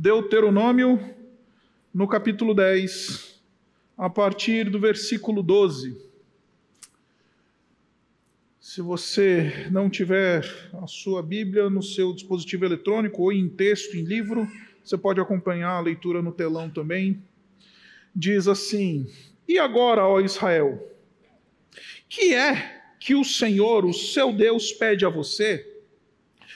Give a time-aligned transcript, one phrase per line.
[0.00, 1.12] Deuteronômio,
[1.92, 3.42] no capítulo 10,
[3.96, 6.00] a partir do versículo 12.
[8.60, 14.04] Se você não tiver a sua Bíblia no seu dispositivo eletrônico ou em texto, em
[14.04, 14.48] livro,
[14.84, 17.20] você pode acompanhar a leitura no telão também.
[18.14, 19.04] Diz assim:
[19.48, 20.80] E agora, ó Israel,
[22.08, 25.68] que é que o Senhor, o seu Deus, pede a você?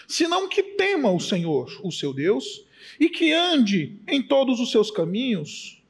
[0.07, 4.91] Senão que tema o Senhor, o seu Deus, e que ande em todos os seus
[4.91, 5.83] caminhos,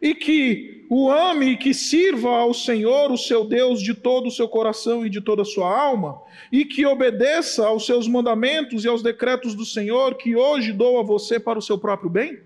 [0.00, 4.30] e que o ame e que sirva ao Senhor, o seu Deus, de todo o
[4.30, 6.20] seu coração e de toda a sua alma,
[6.50, 11.02] e que obedeça aos seus mandamentos e aos decretos do Senhor, que hoje dou a
[11.02, 12.40] você para o seu próprio bem?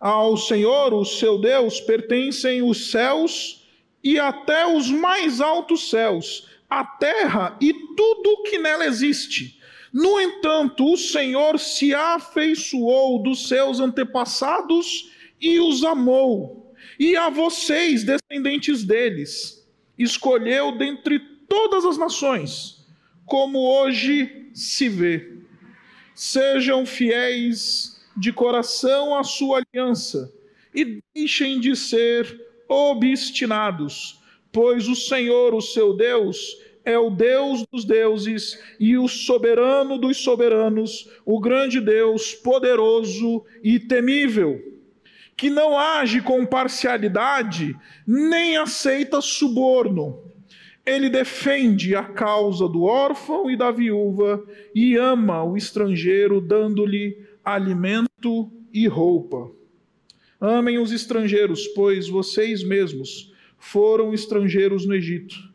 [0.00, 3.68] Ao Senhor, o seu Deus, pertencem os céus
[4.02, 9.59] e até os mais altos céus, a terra e tudo que nela existe
[9.92, 16.72] no entanto, o Senhor se afeiçoou dos seus antepassados e os amou.
[16.98, 22.86] E a vocês, descendentes deles, escolheu dentre todas as nações,
[23.26, 25.38] como hoje se vê.
[26.14, 30.32] Sejam fiéis de coração à sua aliança
[30.74, 34.20] e deixem de ser obstinados,
[34.52, 40.18] pois o Senhor, o seu Deus, é o Deus dos deuses e o soberano dos
[40.18, 44.60] soberanos, o grande Deus, poderoso e temível,
[45.36, 50.22] que não age com parcialidade, nem aceita suborno.
[50.84, 54.42] Ele defende a causa do órfão e da viúva
[54.74, 59.50] e ama o estrangeiro, dando-lhe alimento e roupa.
[60.40, 65.49] Amem os estrangeiros, pois vocês mesmos foram estrangeiros no Egito.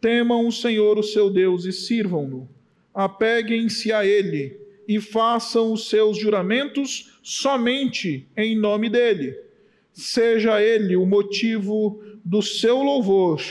[0.00, 2.48] Temam o Senhor, o seu Deus, e sirvam-no.
[2.94, 9.36] Apeguem-se a ele e façam os seus juramentos somente em nome dele.
[9.92, 13.42] Seja ele o motivo do seu louvor,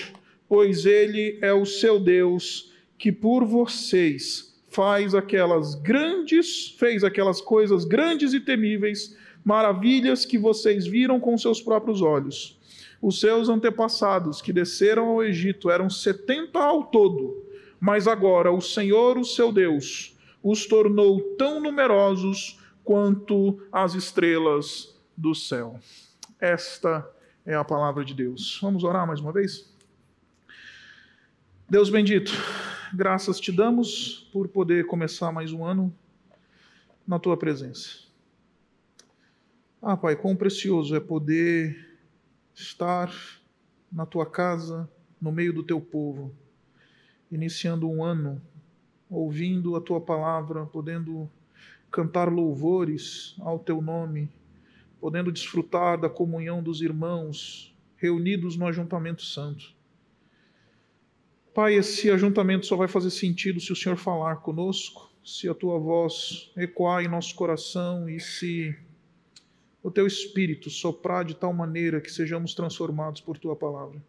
[0.47, 7.85] pois ele é o seu Deus que por vocês faz aquelas grandes, fez aquelas coisas
[7.85, 12.56] grandes e temíveis, maravilhas que vocês viram com seus próprios olhos.
[13.01, 17.45] Os seus antepassados que desceram ao Egito eram setenta ao todo,
[17.79, 25.35] mas agora o Senhor, o seu Deus, os tornou tão numerosos quanto as estrelas do
[25.35, 25.79] céu.
[26.39, 27.07] Esta
[27.45, 28.59] é a palavra de Deus.
[28.61, 29.71] Vamos orar mais uma vez?
[31.69, 32.31] Deus bendito,
[32.93, 35.93] graças te damos por poder começar mais um ano
[37.05, 38.07] na tua presença.
[39.81, 41.86] Ah, Pai, quão precioso é poder
[42.57, 43.13] estar
[43.91, 44.89] na tua casa,
[45.21, 46.35] no meio do teu povo,
[47.31, 48.41] iniciando um ano,
[49.09, 51.29] ouvindo a tua palavra, podendo
[51.91, 54.29] cantar louvores ao teu nome,
[54.99, 59.75] podendo desfrutar da comunhão dos irmãos reunidos no ajuntamento santo.
[61.53, 65.79] Pai, esse ajuntamento só vai fazer sentido se o Senhor falar conosco, se a tua
[65.79, 68.75] voz ecoar em nosso coração e se
[69.87, 74.03] o teu espírito soprar de tal maneira que sejamos transformados por tua palavra.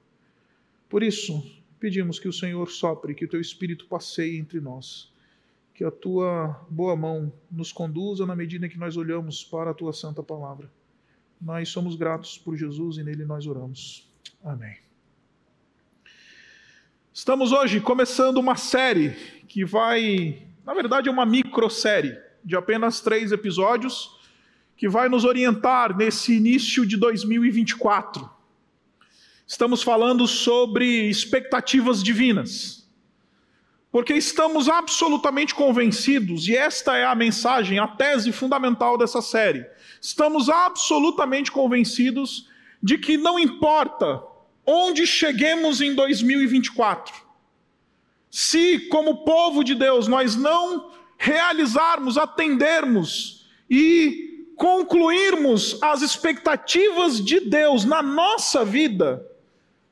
[0.88, 1.40] Por isso,
[1.78, 5.08] pedimos que o Senhor sopre, que o teu espírito passeie entre nós,
[5.72, 9.92] que a tua boa mão nos conduza na medida que nós olhamos para a tua
[9.92, 10.68] santa palavra.
[11.40, 14.10] Nós somos gratos por Jesus e nele nós oramos.
[14.42, 14.78] Amém.
[17.14, 19.10] Estamos hoje começando uma série
[19.46, 24.17] que vai, na verdade, é uma microsérie de apenas três episódios
[24.78, 28.30] que vai nos orientar nesse início de 2024.
[29.44, 32.88] Estamos falando sobre expectativas divinas.
[33.90, 39.66] Porque estamos absolutamente convencidos, e esta é a mensagem, a tese fundamental dessa série.
[40.00, 42.48] Estamos absolutamente convencidos
[42.80, 44.22] de que não importa
[44.64, 47.14] onde cheguemos em 2024,
[48.30, 54.27] se, como povo de Deus, nós não realizarmos, atendermos e
[54.58, 59.24] concluirmos as expectativas de Deus na nossa vida,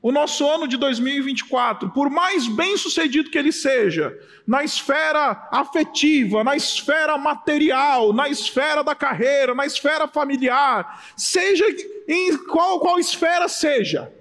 [0.02, 6.44] o nosso ano de 2024, por mais bem sucedido que ele seja, na esfera afetiva,
[6.44, 11.64] na esfera material, na esfera da carreira, na esfera familiar, seja
[12.08, 14.12] em qual, qual esfera seja,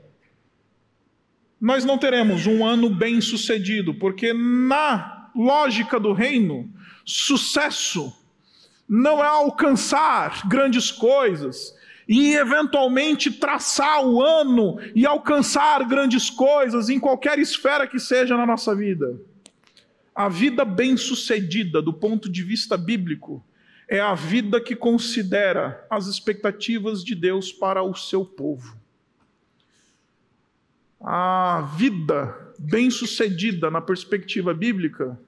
[1.60, 6.72] nós não teremos um ano bem sucedido, porque na lógica do reino,
[7.04, 8.14] sucesso
[8.88, 11.76] não é alcançar grandes coisas
[12.08, 18.46] e eventualmente traçar o ano e alcançar grandes coisas em qualquer esfera que seja na
[18.46, 19.20] nossa vida.
[20.14, 23.44] A vida bem-sucedida, do ponto de vista bíblico,
[23.88, 28.78] é a vida que considera as expectativas de Deus para o seu povo.
[31.02, 35.20] A vida bem-sucedida na perspectiva bíblica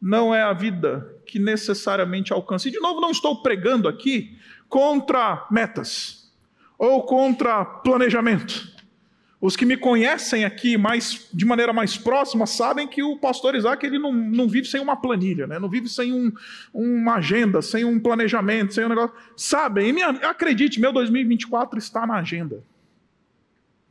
[0.00, 2.68] não é a vida que necessariamente alcança.
[2.68, 4.36] E, de novo, não estou pregando aqui
[4.68, 6.32] contra metas
[6.78, 8.76] ou contra planejamento.
[9.40, 13.84] Os que me conhecem aqui mais, de maneira mais próxima sabem que o pastor Isaac
[13.84, 15.58] ele não, não vive sem uma planilha, né?
[15.58, 16.32] não vive sem um,
[16.72, 19.14] uma agenda, sem um planejamento, sem um negócio.
[19.36, 22.64] Sabem, e acredite, meu 2024 está na agenda.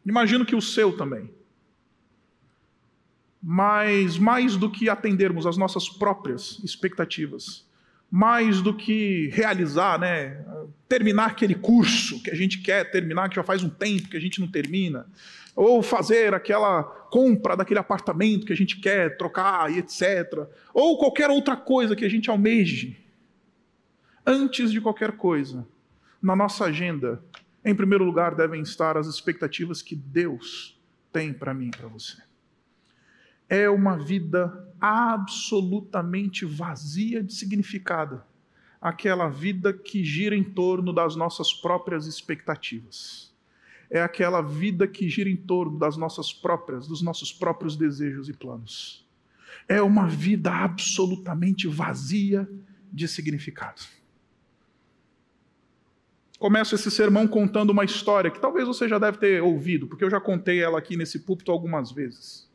[0.06, 1.30] Imagino que o seu também.
[3.48, 7.64] Mas mais do que atendermos às nossas próprias expectativas,
[8.10, 10.44] mais do que realizar, né,
[10.90, 14.20] terminar aquele curso que a gente quer terminar, que já faz um tempo que a
[14.20, 15.06] gente não termina,
[15.56, 20.48] ou fazer aquela compra daquele apartamento que a gente quer trocar e etc.
[20.74, 22.98] Ou qualquer outra coisa que a gente almeje.
[24.26, 25.68] Antes de qualquer coisa,
[26.20, 27.24] na nossa agenda,
[27.64, 30.82] em primeiro lugar devem estar as expectativas que Deus
[31.14, 32.26] tem para mim e para você.
[33.48, 38.22] É uma vida absolutamente vazia de significado,
[38.82, 43.36] aquela vida que gira em torno das nossas próprias expectativas
[43.90, 48.34] é aquela vida que gira em torno das nossas próprias, dos nossos próprios desejos e
[48.34, 49.06] planos.
[49.68, 52.48] É uma vida absolutamente vazia
[52.92, 53.82] de significado.
[56.38, 60.10] Começo esse sermão contando uma história que talvez você já deve ter ouvido, porque eu
[60.10, 62.50] já contei ela aqui nesse púlpito algumas vezes.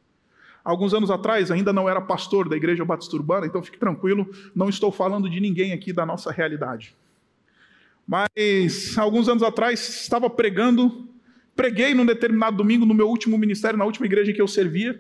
[0.65, 4.69] Alguns anos atrás, ainda não era pastor da Igreja Batista Urbana, então fique tranquilo, não
[4.69, 6.95] estou falando de ninguém aqui da nossa realidade.
[8.07, 11.09] Mas alguns anos atrás estava pregando
[11.61, 14.99] Preguei num determinado domingo no meu último ministério, na última igreja que eu servia.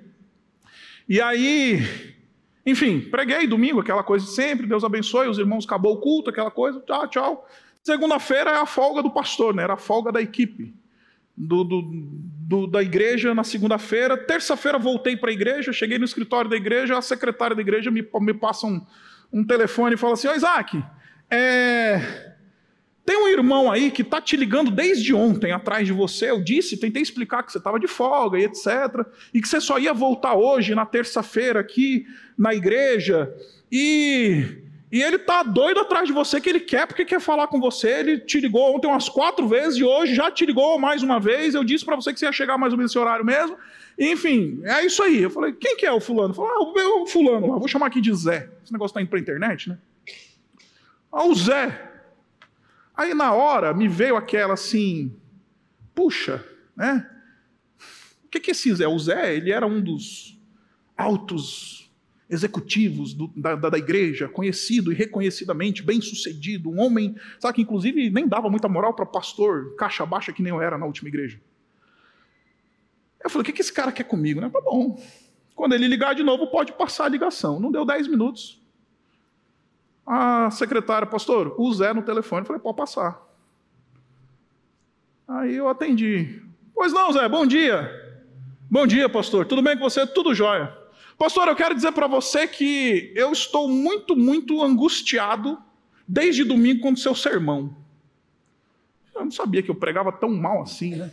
[1.09, 1.81] E aí,
[2.67, 6.51] enfim, preguei domingo, aquela coisa de sempre, Deus abençoe, os irmãos acabou o culto, aquela
[6.51, 7.49] coisa, tchau, tchau.
[7.83, 9.62] Segunda-feira é a folga do pastor, né?
[9.62, 10.75] era a folga da equipe
[11.40, 14.16] do, do, do da igreja na segunda-feira.
[14.16, 18.06] Terça-feira voltei para a igreja, cheguei no escritório da igreja, a secretária da igreja me,
[18.20, 18.84] me passa um,
[19.32, 20.82] um telefone e fala assim: Ô Isaac,
[21.31, 22.34] é,
[23.06, 26.31] tem um irmão aí que está te ligando desde ontem atrás de você.
[26.31, 29.04] Eu disse, tentei explicar que você estava de folga e etc.
[29.32, 32.06] E que você só ia voltar hoje, na terça-feira, aqui
[32.37, 33.34] na igreja.
[33.72, 37.60] E, e ele está doido atrás de você, que ele quer, porque quer falar com
[37.60, 38.00] você.
[38.00, 41.54] Ele te ligou ontem umas quatro vezes e hoje já te ligou mais uma vez.
[41.54, 43.56] Eu disse para você que você ia chegar mais ou menos nesse horário mesmo.
[43.96, 45.22] Enfim, é isso aí.
[45.22, 46.34] Eu falei, quem que é o fulano?
[46.34, 47.58] Falei, ah, o fulano lá.
[47.58, 48.50] Vou chamar aqui de Zé.
[48.64, 49.78] Esse negócio está indo para a internet, né?
[51.12, 51.88] Ah, o Zé.
[52.96, 55.16] Aí na hora me veio aquela assim,
[55.94, 56.44] puxa,
[56.76, 57.08] né?
[58.25, 58.88] O que, que esse Zé?
[58.88, 60.37] O Zé, ele era um dos
[60.96, 61.89] altos
[62.31, 68.09] executivos do, da, da, igreja, conhecido e reconhecidamente, bem sucedido, um homem, sabe que inclusive
[68.09, 71.41] nem dava muita moral para pastor, caixa baixa que nem eu era na última igreja.
[73.23, 74.41] Eu falei, o que, que esse cara quer comigo?
[74.41, 74.49] Né?
[74.49, 75.03] Tá bom.
[75.55, 77.61] Quando ele ligar de novo, pode passar a ligação.
[77.61, 78.62] Não deu 10 minutos.
[80.06, 82.47] A secretária, pastor, o Zé no telefone.
[82.47, 83.21] Falei, pode passar.
[85.29, 86.43] Aí eu atendi.
[86.75, 87.91] Pois não, Zé, bom dia.
[88.71, 89.44] Bom dia, pastor.
[89.44, 90.06] Tudo bem com você?
[90.06, 90.80] Tudo jóia.
[91.20, 95.58] Pastor, eu quero dizer para você que eu estou muito, muito angustiado
[96.08, 97.76] desde domingo com o seu sermão.
[99.14, 101.11] Eu não sabia que eu pregava tão mal assim, né?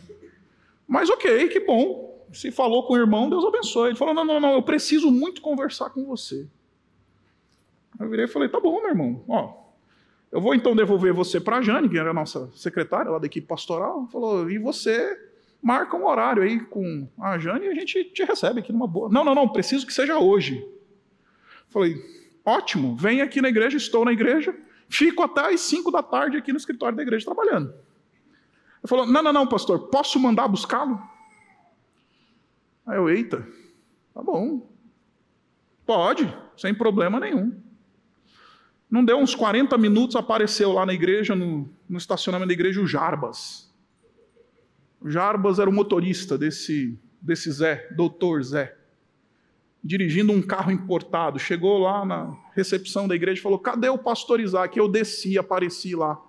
[0.88, 2.26] Mas ok, que bom.
[2.32, 3.90] Se falou com o irmão, Deus abençoe.
[3.90, 6.48] Ele falou: não, não, não, eu preciso muito conversar com você.
[8.00, 9.52] Eu virei e falei: tá bom, meu irmão, ó,
[10.32, 13.26] eu vou então devolver você para a Jane, que era a nossa secretária lá da
[13.26, 14.08] equipe pastoral.
[14.10, 15.27] Falou: e você
[15.62, 19.08] marca um horário aí com a Jane e a gente te recebe aqui numa boa.
[19.08, 20.66] Não, não, não, preciso que seja hoje.
[21.68, 21.96] Falei:
[22.44, 24.56] ótimo, vem aqui na igreja, estou na igreja,
[24.88, 27.70] fico até às 5 da tarde aqui no escritório da igreja trabalhando.
[27.70, 31.00] Ele falou: não, não, não, pastor, posso mandar buscá-lo?
[32.86, 33.46] Aí eu, eita,
[34.14, 34.66] tá bom.
[35.84, 37.52] Pode, sem problema nenhum.
[38.90, 42.86] Não deu uns 40 minutos, apareceu lá na igreja, no, no estacionamento da igreja, o
[42.86, 43.67] Jarbas.
[45.00, 48.76] O Jarbas era o motorista desse, desse Zé, doutor Zé,
[49.82, 51.38] dirigindo um carro importado.
[51.38, 54.76] Chegou lá na recepção da igreja e falou: Cadê o pastor Isaac?
[54.76, 56.20] Eu desci, apareci lá.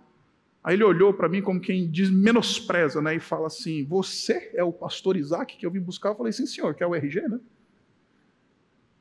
[0.63, 3.15] Aí ele olhou para mim como quem diz, menospreza, né?
[3.15, 6.09] E fala assim: Você é o pastor Isaac que eu vim buscar?
[6.09, 7.39] Eu falei: Sim, senhor, que é o RG, né?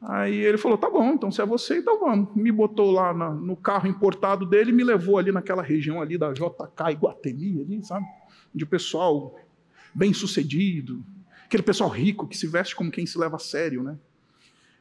[0.00, 2.34] Aí ele falou: tá bom, então se é você, então vamos.
[2.34, 6.32] Me botou lá na, no carro importado dele me levou ali naquela região ali da
[6.32, 8.06] JK Iguatemi, ali, sabe?
[8.54, 9.36] De pessoal
[9.98, 11.04] bem sucedido,
[11.44, 13.98] aquele pessoal rico que se veste como quem se leva a sério, né?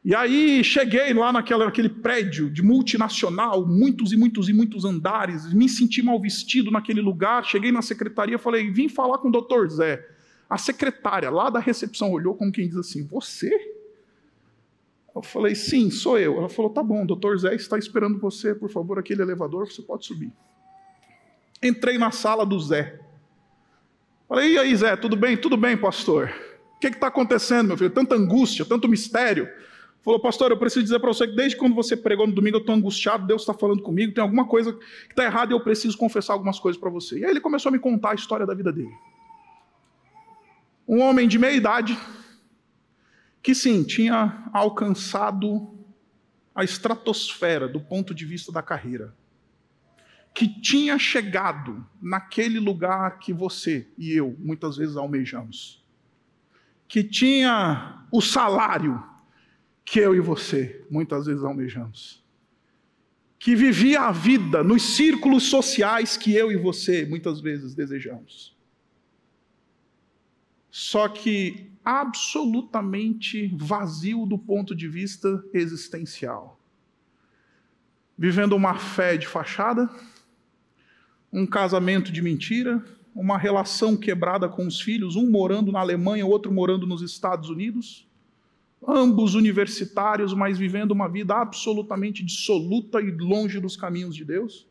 [0.05, 5.51] E aí cheguei lá naquela, naquele prédio de multinacional, muitos e muitos e muitos andares,
[5.51, 7.43] me senti mal vestido naquele lugar.
[7.43, 10.07] Cheguei na secretaria, falei: vim falar com o doutor Zé.
[10.47, 13.51] A secretária lá da recepção olhou como quem diz assim: Você?
[15.13, 16.37] Eu falei: Sim, sou eu.
[16.37, 20.05] Ela falou: Tá bom, doutor Zé está esperando você, por favor, aquele elevador, você pode
[20.05, 20.31] subir.
[21.61, 23.06] Entrei na sala do Zé.
[24.27, 25.37] Falei: E aí, Zé, tudo bem?
[25.37, 26.33] Tudo bem, pastor.
[26.75, 27.89] O que está acontecendo, meu filho?
[27.89, 29.49] Tanta angústia, tanto mistério.
[30.07, 32.61] Falou, pastor, eu preciso dizer para você que desde quando você pregou no domingo eu
[32.61, 34.79] estou angustiado, Deus está falando comigo, tem alguma coisa que
[35.09, 37.19] está errada e eu preciso confessar algumas coisas para você.
[37.19, 38.93] E aí ele começou a me contar a história da vida dele.
[40.87, 41.97] Um homem de meia idade,
[43.43, 45.75] que sim, tinha alcançado
[46.55, 49.13] a estratosfera do ponto de vista da carreira.
[50.37, 55.83] Que tinha chegado naquele lugar que você e eu muitas vezes almejamos.
[56.87, 59.03] Que tinha o salário
[59.83, 62.23] que eu e você muitas vezes almejamos.
[63.39, 68.55] Que vivia a vida nos círculos sociais que eu e você muitas vezes desejamos.
[70.69, 76.61] Só que absolutamente vazio do ponto de vista existencial.
[78.15, 79.89] Vivendo uma fé de fachada,
[81.31, 82.83] um casamento de mentira,
[83.15, 88.07] uma relação quebrada com os filhos, um morando na Alemanha, outro morando nos Estados Unidos
[88.85, 94.67] ambos universitários, mas vivendo uma vida absolutamente dissoluta e longe dos caminhos de Deus.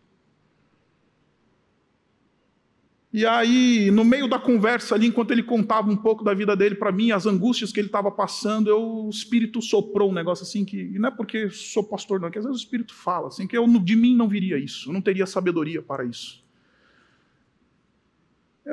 [3.12, 6.75] E aí, no meio da conversa ali, enquanto ele contava um pouco da vida dele
[6.75, 10.66] para mim, as angústias que ele estava passando, eu, o Espírito soprou um negócio assim
[10.66, 13.28] que, e não é porque sou pastor não, é que às vezes o Espírito fala
[13.28, 16.44] assim, que eu, de mim não viria isso, eu não teria sabedoria para isso.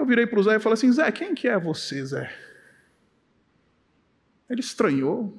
[0.04, 2.30] Eu virei para o Zé e falei assim, Zé, quem que é você, Zé?
[4.50, 5.34] Ele estranhou.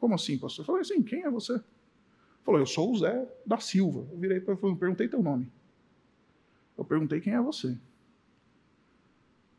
[0.00, 0.64] Como assim, pastor?
[0.64, 1.52] Eu falei assim: quem é você?
[1.52, 1.62] Ele
[2.44, 4.04] falou: eu sou o Zé da Silva.
[4.10, 5.48] Eu virei para ele perguntei teu nome.
[6.76, 7.78] Eu perguntei quem é você.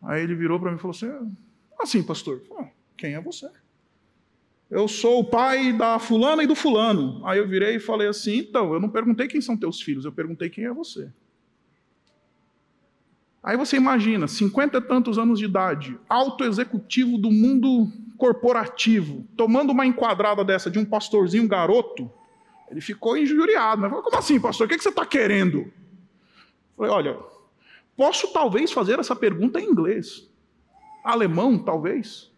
[0.01, 1.33] Aí ele virou para mim e falou assim:
[1.79, 3.49] assim, pastor, falei, quem é você?
[4.69, 7.25] Eu sou o pai da fulana e do fulano.
[7.25, 10.11] Aí eu virei e falei assim: então, eu não perguntei quem são teus filhos, eu
[10.11, 11.09] perguntei quem é você.
[13.43, 19.71] Aí você imagina, cinquenta e tantos anos de idade, alto executivo do mundo corporativo, tomando
[19.71, 22.09] uma enquadrada dessa de um pastorzinho garoto,
[22.71, 23.81] ele ficou injuriado.
[23.81, 24.65] Mas falou, como assim, pastor?
[24.65, 25.69] O que você está querendo?
[26.77, 27.19] Falei, olha,
[27.97, 30.29] posso talvez fazer essa pergunta em inglês.
[31.03, 32.31] Alemão, talvez.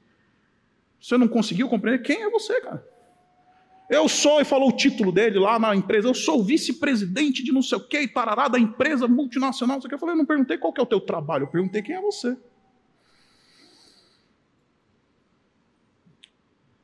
[1.00, 2.02] Você não conseguiu compreender?
[2.02, 2.95] Quem é você, cara?
[3.90, 7.62] Eu sou, e falou o título dele lá na empresa, eu sou vice-presidente de não
[7.62, 9.80] sei o que, e tarará, da empresa multinacional.
[9.90, 12.02] Eu falei, eu não perguntei qual que é o teu trabalho, eu perguntei quem é
[12.02, 12.36] você.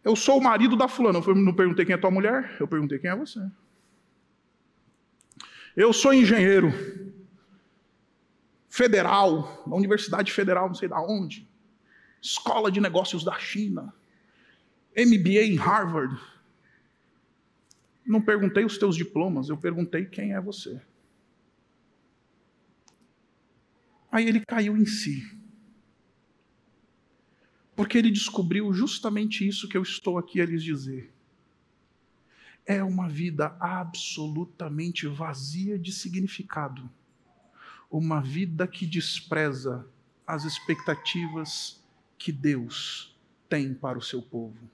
[0.03, 1.21] Eu sou o marido da fulana.
[1.25, 3.39] Eu não perguntei quem é tua mulher, eu perguntei quem é você.
[5.75, 6.71] Eu sou engenheiro
[8.67, 11.47] federal, da Universidade Federal, não sei da onde.
[12.21, 13.93] Escola de Negócios da China.
[14.97, 16.19] MBA em Harvard.
[18.05, 20.81] Não perguntei os teus diplomas, eu perguntei quem é você.
[24.11, 25.39] Aí ele caiu em si.
[27.75, 31.13] Porque ele descobriu justamente isso que eu estou aqui a lhes dizer.
[32.65, 36.89] É uma vida absolutamente vazia de significado.
[37.89, 39.87] Uma vida que despreza
[40.27, 41.83] as expectativas
[42.17, 43.17] que Deus
[43.49, 44.69] tem para o seu povo.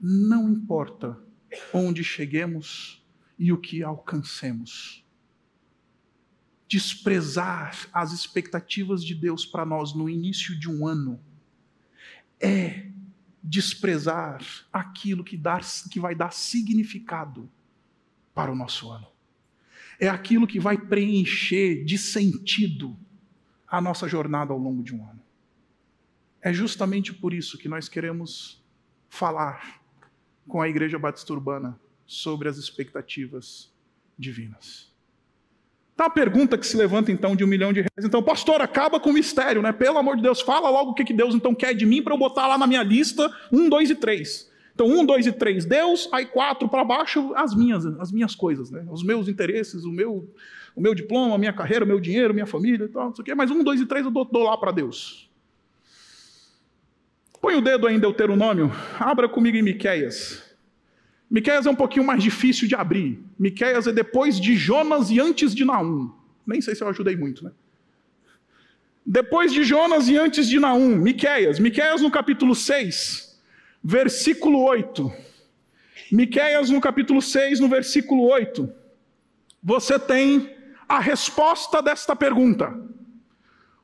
[0.00, 1.18] Não importa
[1.72, 3.02] onde cheguemos
[3.38, 5.04] e o que alcancemos.
[6.66, 11.20] Desprezar as expectativas de Deus para nós no início de um ano
[12.40, 12.88] é
[13.42, 17.50] desprezar aquilo que, dá, que vai dar significado
[18.34, 19.06] para o nosso ano.
[19.98, 22.96] É aquilo que vai preencher de sentido
[23.66, 25.22] a nossa jornada ao longo de um ano.
[26.40, 28.62] É justamente por isso que nós queremos
[29.08, 29.82] falar
[30.48, 33.70] com a Igreja Batista Urbana sobre as expectativas
[34.18, 34.88] divinas.
[35.94, 38.04] Tá a pergunta que se levanta então de um milhão de reais.
[38.04, 39.72] Então, pastor, acaba com o mistério, né?
[39.72, 42.14] Pelo amor de Deus, fala logo o que, que Deus então quer de mim para
[42.14, 44.48] eu botar lá na minha lista um, dois e três.
[44.72, 48.70] Então, um, dois e três, Deus, aí quatro para baixo, as minhas, as minhas coisas,
[48.70, 48.86] né?
[48.88, 50.32] Os meus interesses, o meu,
[50.76, 53.22] o meu diploma, a minha carreira, o meu dinheiro, minha família e tal, não sei
[53.22, 53.34] o quê.
[53.34, 55.27] Mas um, dois e três eu dou, dou lá para Deus.
[57.40, 60.42] Põe o dedo aí em Deuteronômio, abra comigo em Miqueias.
[61.30, 63.22] Miqueias é um pouquinho mais difícil de abrir.
[63.38, 66.10] Miqueias é depois de Jonas e antes de Naum.
[66.46, 67.52] Nem sei se eu ajudei muito, né?
[69.04, 71.58] Depois de Jonas e antes de Naum, Miqueias.
[71.58, 73.40] Miqueias no capítulo 6,
[73.82, 75.12] versículo 8.
[76.10, 78.72] Miqueias no capítulo 6, no versículo 8,
[79.62, 80.54] você tem
[80.88, 82.74] a resposta desta pergunta.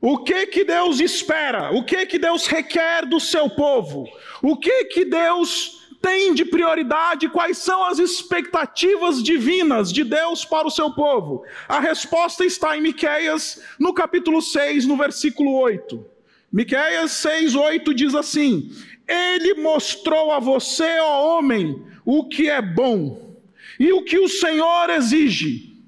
[0.06, 1.70] O que que Deus espera?
[1.72, 4.06] O que que Deus requer do seu povo?
[4.42, 7.30] O que que Deus tem de prioridade?
[7.30, 11.42] Quais são as expectativas divinas de Deus para o seu povo?
[11.66, 16.04] A resposta está em Miqueias, no capítulo 6, no versículo 8.
[16.52, 18.70] Miqueias 6, 8 diz assim:
[19.08, 23.38] Ele mostrou a você, ó homem, o que é bom
[23.80, 25.82] e o que o Senhor exige.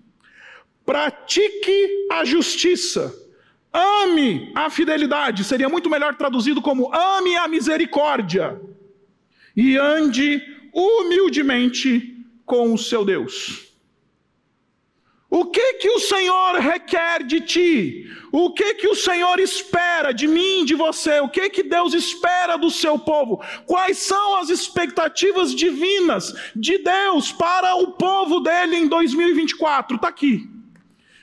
[0.87, 3.26] Pratique a justiça
[3.77, 8.59] Ame a fidelidade, seria muito melhor traduzido como ame a misericórdia
[9.55, 10.43] e ande
[10.73, 13.67] humildemente com o seu Deus.
[15.29, 18.11] O que que o Senhor requer de ti?
[18.33, 21.21] O que que o Senhor espera de mim, de você?
[21.21, 23.43] O que que Deus espera do seu povo?
[23.67, 29.97] Quais são as expectativas divinas de Deus para o povo dele em 2024?
[29.97, 30.56] Está aqui.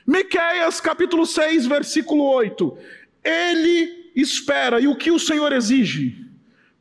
[0.05, 2.77] Miqueias capítulo 6, versículo 8.
[3.24, 6.29] Ele espera, e o que o Senhor exige?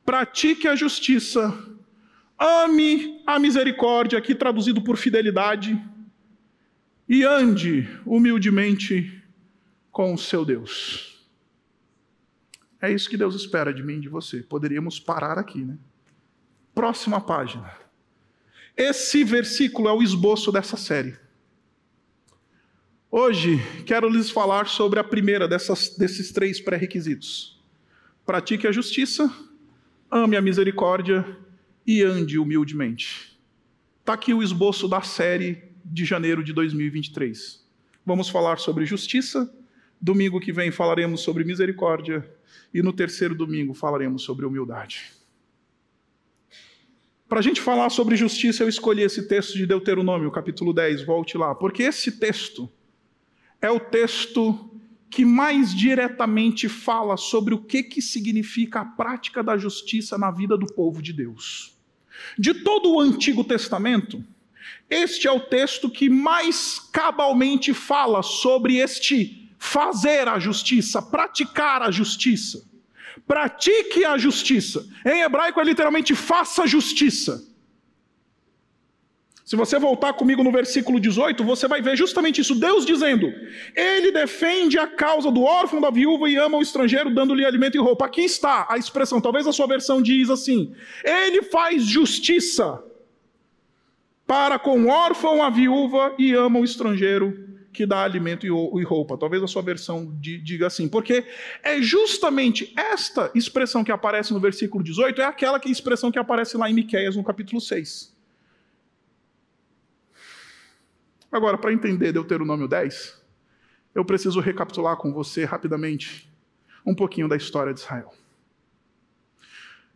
[0.04, 1.56] Pratique a justiça,
[2.38, 5.80] ame a misericórdia, aqui traduzido por fidelidade,
[7.08, 9.22] e ande humildemente
[9.90, 11.24] com o seu Deus.
[12.80, 14.42] É isso que Deus espera de mim e de você.
[14.42, 15.76] Poderíamos parar aqui, né?
[16.74, 17.70] Próxima página.
[18.76, 21.16] Esse versículo é o esboço dessa série.
[23.14, 27.62] Hoje quero lhes falar sobre a primeira dessas, desses três pré-requisitos:
[28.24, 29.30] pratique a justiça,
[30.10, 31.22] ame a misericórdia
[31.86, 33.38] e ande humildemente.
[34.00, 37.62] Está aqui o esboço da série de janeiro de 2023.
[38.06, 39.54] Vamos falar sobre justiça.
[40.00, 42.26] Domingo que vem falaremos sobre misericórdia.
[42.72, 45.12] E no terceiro domingo falaremos sobre humildade.
[47.28, 51.02] Para a gente falar sobre justiça, eu escolhi esse texto de Deuteronômio, capítulo 10.
[51.04, 52.70] Volte lá, porque esse texto
[53.62, 54.68] é o texto
[55.08, 60.58] que mais diretamente fala sobre o que, que significa a prática da justiça na vida
[60.58, 61.78] do povo de Deus.
[62.36, 64.24] De todo o Antigo Testamento,
[64.90, 71.90] este é o texto que mais cabalmente fala sobre este fazer a justiça, praticar a
[71.90, 72.64] justiça.
[73.26, 74.84] Pratique a justiça.
[75.06, 77.51] Em hebraico é literalmente faça justiça.
[79.52, 82.54] Se você voltar comigo no versículo 18, você vai ver justamente isso.
[82.54, 83.30] Deus dizendo:
[83.76, 87.78] Ele defende a causa do órfão, da viúva e ama o estrangeiro, dando-lhe alimento e
[87.78, 88.06] roupa.
[88.06, 92.82] Aqui está a expressão, talvez a sua versão diz assim: Ele faz justiça
[94.26, 99.18] para com o órfão, a viúva e ama o estrangeiro que dá alimento e roupa.
[99.18, 101.26] Talvez a sua versão diga assim, porque
[101.62, 106.56] é justamente esta expressão que aparece no versículo 18 é aquela que expressão que aparece
[106.56, 108.11] lá em Miqueias no capítulo 6.
[111.32, 113.18] Agora, para entender Deuteronômio 10,
[113.94, 116.30] eu preciso recapitular com você rapidamente
[116.84, 118.12] um pouquinho da história de Israel.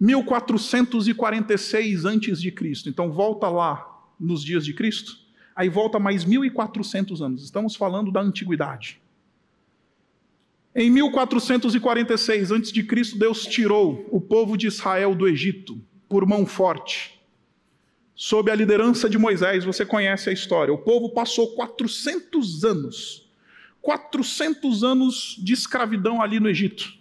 [0.01, 2.89] 1446 antes de Cristo.
[2.89, 3.87] Então volta lá
[4.19, 5.15] nos dias de Cristo,
[5.55, 7.45] aí volta mais 1400 anos.
[7.45, 8.99] Estamos falando da antiguidade.
[10.75, 16.47] Em 1446 antes de Cristo, Deus tirou o povo de Israel do Egito por mão
[16.47, 17.16] forte
[18.17, 20.73] sob a liderança de Moisés, você conhece a história.
[20.73, 23.29] O povo passou 400 anos,
[23.83, 26.95] 400 anos de escravidão ali no Egito.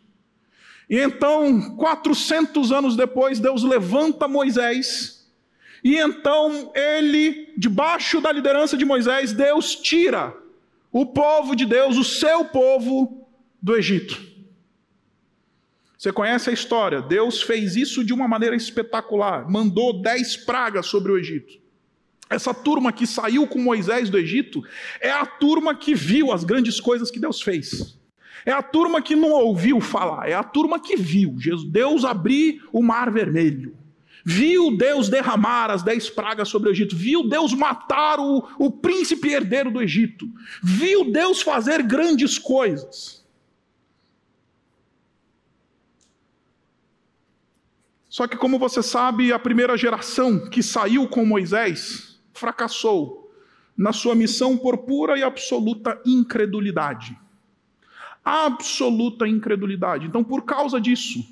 [0.89, 5.25] E então, 400 anos depois, Deus levanta Moisés,
[5.83, 10.35] e então ele, debaixo da liderança de Moisés, Deus tira
[10.91, 13.27] o povo de Deus, o seu povo,
[13.61, 14.34] do Egito.
[16.05, 17.01] Você conhece a história?
[17.01, 19.49] Deus fez isso de uma maneira espetacular.
[19.49, 21.55] Mandou dez pragas sobre o Egito.
[22.29, 24.61] Essa turma que saiu com Moisés do Egito
[25.01, 27.97] é a turma que viu as grandes coisas que Deus fez.
[28.45, 31.35] É a turma que não ouviu falar, é a turma que viu
[31.71, 33.75] Deus abrir o mar vermelho.
[34.23, 39.29] Viu Deus derramar as dez pragas sobre o Egito, viu Deus matar o, o príncipe
[39.29, 40.27] herdeiro do Egito,
[40.61, 43.24] viu Deus fazer grandes coisas.
[48.15, 53.29] Só que, como você sabe, a primeira geração que saiu com Moisés fracassou
[53.75, 57.19] na sua missão por pura e absoluta incredulidade.
[58.23, 60.07] Absoluta incredulidade.
[60.07, 61.25] Então, por causa disso,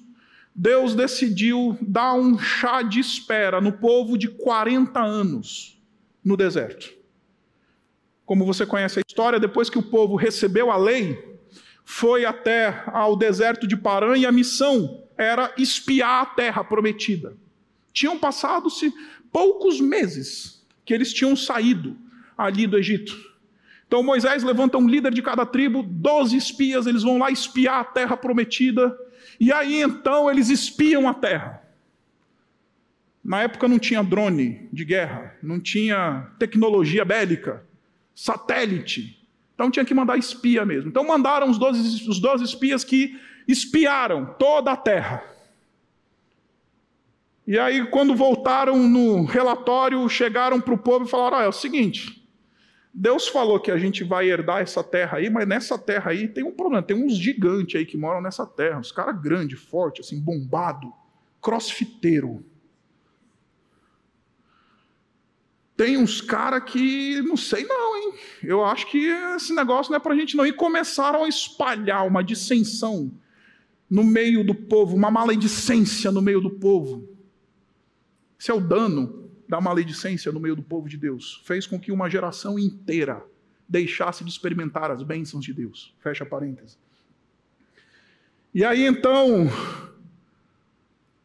[0.53, 5.81] Deus decidiu dar um chá de espera no povo de 40 anos
[6.21, 6.93] no deserto.
[8.25, 11.39] Como você conhece a história, depois que o povo recebeu a lei,
[11.85, 17.35] foi até ao deserto de Parã e a missão era espiar a terra prometida.
[17.91, 18.93] Tinham passado-se
[19.31, 21.97] poucos meses que eles tinham saído
[22.37, 23.33] ali do Egito.
[23.87, 27.83] Então Moisés levanta um líder de cada tribo, doze espias, eles vão lá espiar a
[27.83, 28.97] terra prometida,
[29.39, 31.61] e aí então eles espiam a terra.
[33.23, 37.63] Na época não tinha drone de guerra, não tinha tecnologia bélica,
[38.13, 39.23] satélite.
[39.53, 40.89] Então tinha que mandar espia mesmo.
[40.89, 43.17] Então mandaram os 12, os 12 espias que
[43.47, 45.23] espiaram toda a terra.
[47.45, 51.51] E aí, quando voltaram no relatório, chegaram para o povo e falaram: ah, é o
[51.51, 52.25] seguinte,
[52.93, 56.43] Deus falou que a gente vai herdar essa terra aí, mas nessa terra aí tem
[56.43, 60.19] um problema, tem uns gigantes aí que moram nessa terra, uns caras grandes, fortes, assim,
[60.19, 60.93] bombado,
[61.41, 62.45] crossfiteiro.
[65.75, 68.13] Tem uns caras que não sei não, hein?
[68.43, 70.45] Eu acho que esse negócio não é para a gente não.
[70.45, 73.11] E começaram a espalhar uma dissensão
[73.89, 77.07] no meio do povo, uma maledicência no meio do povo.
[78.39, 81.41] Esse é o dano da maledicência no meio do povo de Deus.
[81.45, 83.23] Fez com que uma geração inteira
[83.67, 85.93] deixasse de experimentar as bênçãos de Deus.
[85.99, 86.77] Fecha parênteses.
[88.53, 89.49] E aí então,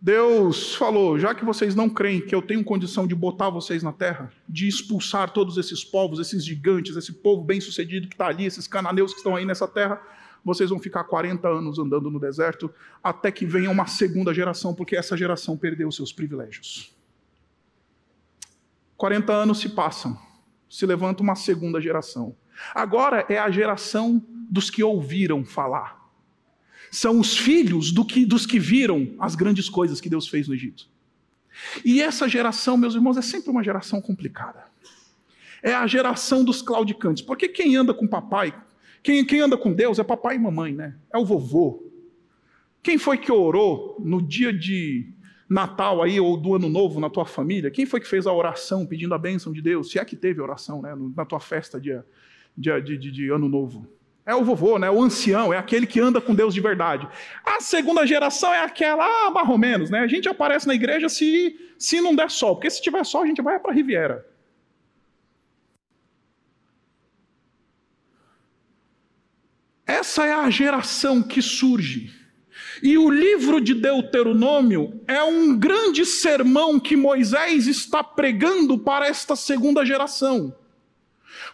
[0.00, 3.92] Deus falou: já que vocês não creem que eu tenho condição de botar vocês na
[3.92, 8.66] terra, de expulsar todos esses povos, esses gigantes, esse povo bem-sucedido que está ali, esses
[8.66, 10.00] cananeus que estão aí nessa terra,
[10.48, 14.96] vocês vão ficar 40 anos andando no deserto até que venha uma segunda geração, porque
[14.96, 16.94] essa geração perdeu seus privilégios.
[18.96, 20.18] 40 anos se passam,
[20.68, 22.34] se levanta uma segunda geração.
[22.74, 25.98] Agora é a geração dos que ouviram falar
[26.90, 30.54] são os filhos do que, dos que viram as grandes coisas que Deus fez no
[30.54, 30.88] Egito.
[31.84, 34.64] E essa geração, meus irmãos, é sempre uma geração complicada.
[35.62, 37.22] É a geração dos claudicantes.
[37.22, 38.54] Porque quem anda com papai,
[39.02, 40.96] quem, quem anda com Deus é papai e mamãe, né?
[41.12, 41.84] É o vovô.
[42.82, 45.12] Quem foi que orou no dia de
[45.48, 47.70] Natal aí, ou do Ano Novo na tua família?
[47.70, 49.90] Quem foi que fez a oração pedindo a bênção de Deus?
[49.90, 50.94] Se é que teve oração, né?
[51.16, 51.98] Na tua festa de,
[52.56, 53.86] de, de, de Ano Novo.
[54.28, 54.90] É o vovô, né?
[54.90, 57.08] o ancião, é aquele que anda com Deus de verdade.
[57.42, 60.00] A segunda geração é aquela, ah, mais ou menos, né?
[60.00, 63.26] A gente aparece na igreja se, se não der sol, porque se tiver sol a
[63.26, 64.26] gente vai para a Riviera.
[69.88, 72.12] Essa é a geração que surge.
[72.82, 79.34] E o livro de Deuteronômio é um grande sermão que Moisés está pregando para esta
[79.34, 80.54] segunda geração.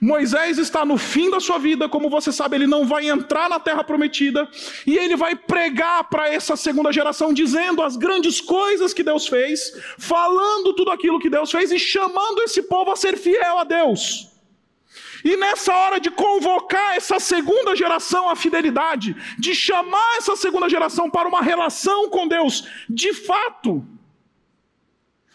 [0.00, 3.60] Moisés está no fim da sua vida, como você sabe, ele não vai entrar na
[3.60, 4.48] terra prometida,
[4.84, 9.72] e ele vai pregar para essa segunda geração, dizendo as grandes coisas que Deus fez,
[9.96, 14.33] falando tudo aquilo que Deus fez e chamando esse povo a ser fiel a Deus.
[15.24, 21.10] E nessa hora de convocar essa segunda geração à fidelidade, de chamar essa segunda geração
[21.10, 23.87] para uma relação com Deus, de fato,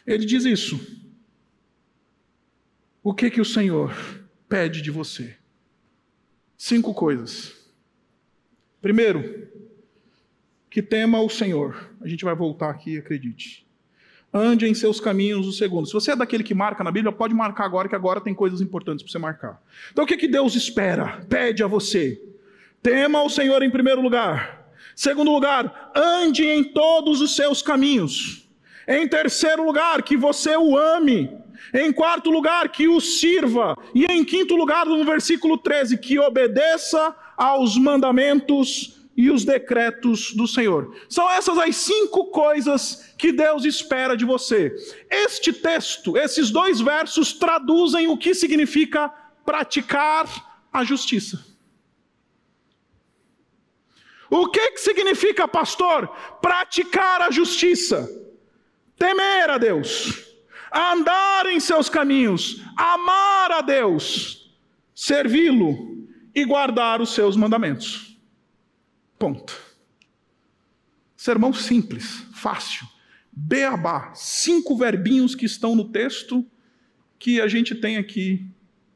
[0.06, 0.80] ele diz isso.
[3.04, 3.92] O que que o Senhor
[4.48, 5.36] pede de você?
[6.56, 7.56] Cinco coisas.
[8.82, 9.50] Primeiro,
[10.70, 11.96] que tema o Senhor.
[12.02, 13.69] A gente vai voltar aqui, acredite.
[14.32, 15.88] Ande em seus caminhos o segundo.
[15.88, 18.62] Se você é daquele que marca na Bíblia, pode marcar agora, que agora tem coisas
[18.62, 19.62] importantes para você marcar.
[19.92, 21.26] Então o que, que Deus espera?
[21.28, 22.22] Pede a você.
[22.82, 24.68] Tema o Senhor em primeiro lugar.
[24.96, 28.48] Segundo lugar, ande em todos os seus caminhos.
[28.88, 31.32] Em terceiro lugar, que você o ame.
[31.74, 33.76] Em quarto lugar, que o sirva.
[33.96, 40.48] E em quinto lugar, no versículo 13, que obedeça aos mandamentos e os decretos do
[40.48, 40.96] Senhor.
[41.10, 44.74] São essas as cinco coisas que Deus espera de você.
[45.10, 49.10] Este texto, esses dois versos, traduzem o que significa
[49.46, 50.26] praticar
[50.72, 51.46] a justiça.
[54.30, 56.08] O que, que significa, pastor?
[56.42, 58.10] Praticar a justiça.
[58.96, 60.30] Temer a Deus
[60.72, 64.56] andar em seus caminhos, amar a Deus,
[64.94, 68.09] servi-lo e guardar os seus mandamentos.
[69.20, 69.62] Ponto.
[71.16, 72.88] Sermão simples, fácil.
[73.32, 76.46] Beabá, cinco verbinhos que estão no texto
[77.20, 78.50] que a gente tem aqui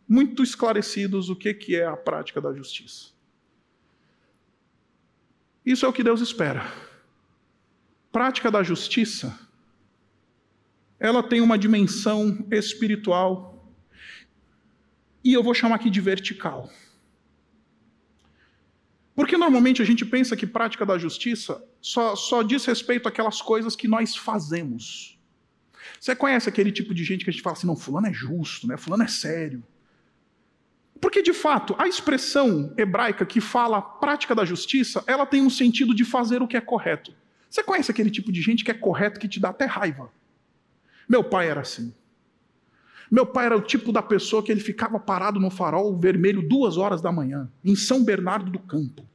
[0.08, 3.12] muito esclarecidos o que, que é a prática da justiça.
[5.66, 6.66] Isso é o que Deus espera.
[8.12, 9.38] Prática da justiça
[11.00, 13.70] ela tem uma dimensão espiritual
[15.22, 16.70] e eu vou chamar aqui de vertical.
[19.16, 23.76] Porque normalmente a gente pensa que prática da justiça só, só diz respeito àquelas coisas
[23.76, 25.20] que nós fazemos.
[26.00, 28.68] Você conhece aquele tipo de gente que a gente fala assim, não, fulano é justo,
[28.68, 28.76] né?
[28.76, 29.64] fulano é sério.
[31.00, 35.94] Porque, de fato, a expressão hebraica que fala prática da justiça, ela tem um sentido
[35.94, 37.14] de fazer o que é correto.
[37.50, 40.10] Você conhece aquele tipo de gente que é correto que te dá até raiva?
[41.08, 41.94] Meu pai era assim.
[43.14, 46.78] Meu pai era o tipo da pessoa que ele ficava parado no farol vermelho duas
[46.78, 49.08] horas da manhã, em São Bernardo do Campo.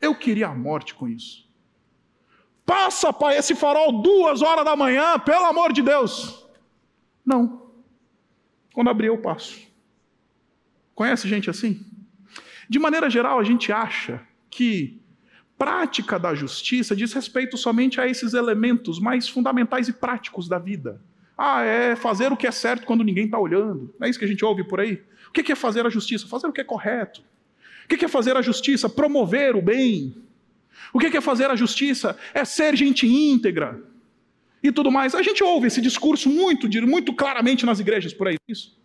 [0.00, 1.46] Eu queria a morte com isso.
[2.64, 6.42] Passa, pai, esse farol duas horas da manhã, pelo amor de Deus.
[7.22, 7.70] Não.
[8.72, 9.60] Quando abrir, eu passo.
[10.94, 11.84] Conhece gente assim?
[12.66, 15.02] De maneira geral, a gente acha que
[15.58, 20.98] prática da justiça diz respeito somente a esses elementos mais fundamentais e práticos da vida.
[21.40, 23.94] Ah, é fazer o que é certo quando ninguém está olhando.
[23.96, 25.00] Não é isso que a gente ouve por aí?
[25.28, 26.26] O que é fazer a justiça?
[26.26, 27.22] Fazer o que é correto.
[27.84, 28.88] O que é fazer a justiça?
[28.88, 30.16] Promover o bem.
[30.92, 32.18] O que é fazer a justiça?
[32.34, 33.80] É ser gente íntegra.
[34.60, 35.14] E tudo mais.
[35.14, 38.36] A gente ouve esse discurso muito, muito claramente nas igrejas por aí.
[38.48, 38.76] Isso.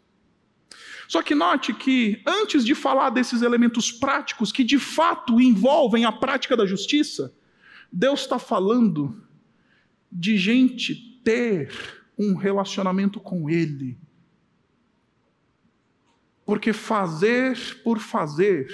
[1.07, 6.11] Só que note que, antes de falar desses elementos práticos que de fato envolvem a
[6.11, 7.35] prática da justiça,
[7.91, 9.21] Deus está falando
[10.11, 11.71] de gente ter
[12.17, 13.97] um relacionamento com Ele.
[16.45, 18.67] Porque fazer por fazer,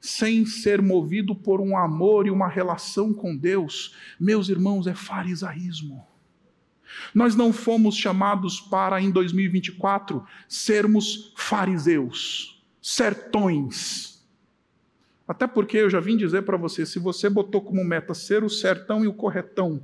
[0.00, 6.06] sem ser movido por um amor e uma relação com Deus, meus irmãos, é farisaísmo.
[7.14, 14.22] Nós não fomos chamados para, em 2024, sermos fariseus, sertões.
[15.26, 18.50] Até porque eu já vim dizer para você: se você botou como meta ser o
[18.50, 19.82] sertão e o corretão,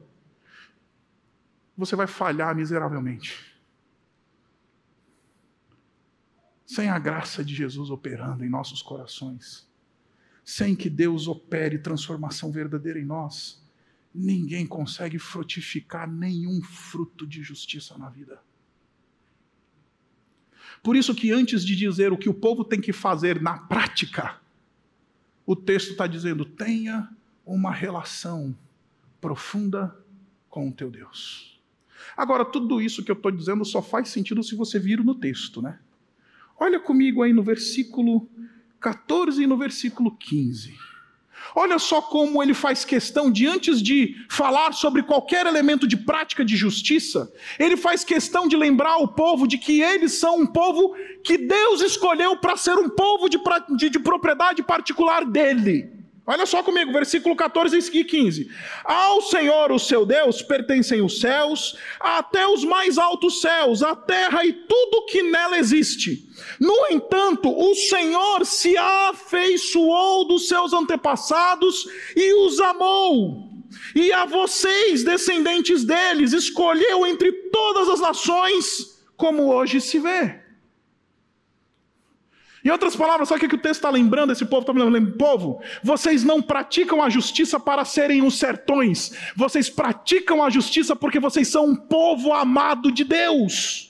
[1.79, 3.57] você vai falhar miseravelmente.
[6.67, 9.67] Sem a graça de Jesus operando em nossos corações,
[10.45, 13.65] sem que Deus opere transformação verdadeira em nós,
[14.13, 18.43] ninguém consegue frutificar nenhum fruto de justiça na vida.
[20.83, 24.41] Por isso que antes de dizer o que o povo tem que fazer na prática,
[25.47, 27.09] o texto está dizendo: tenha
[27.47, 28.57] uma relação
[29.21, 29.97] profunda
[30.49, 31.58] com o teu Deus.
[32.17, 35.63] Agora, tudo isso que eu estou dizendo só faz sentido se você vir no texto,
[35.63, 35.79] né?
[36.59, 38.29] Olha comigo aí no versículo
[38.81, 40.75] 14 e no versículo 15.
[41.55, 46.45] Olha só como ele faz questão de, antes de falar sobre qualquer elemento de prática
[46.45, 50.95] de justiça, ele faz questão de lembrar o povo de que eles são um povo
[51.25, 53.39] que Deus escolheu para ser um povo de,
[53.77, 55.98] de, de propriedade particular dele.
[56.31, 58.51] Olha só comigo, versículo 14 e 15.
[58.85, 64.45] Ao Senhor, o seu Deus, pertencem os céus, até os mais altos céus, a terra
[64.45, 66.29] e tudo que nela existe.
[66.61, 73.49] No entanto, o Senhor se afeiçoou dos seus antepassados e os amou.
[73.95, 80.48] E a vocês, descendentes deles, escolheu entre todas as nações, como hoje se vê.
[82.65, 84.33] Em outras palavras, sabe o que o texto está lembrando?
[84.33, 89.71] Esse povo está lembrando, povo, vocês não praticam a justiça para serem os sertões, vocês
[89.71, 93.89] praticam a justiça porque vocês são um povo amado de Deus.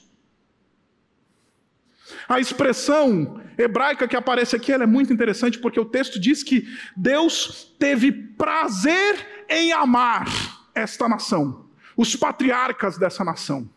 [2.27, 7.73] A expressão hebraica que aparece aqui é muito interessante porque o texto diz que Deus
[7.79, 10.27] teve prazer em amar
[10.75, 11.65] esta nação,
[11.97, 13.67] os patriarcas dessa nação.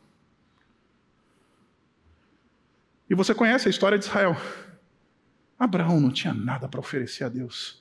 [3.08, 4.36] E você conhece a história de Israel.
[5.62, 7.80] Abraão não tinha nada para oferecer a Deus.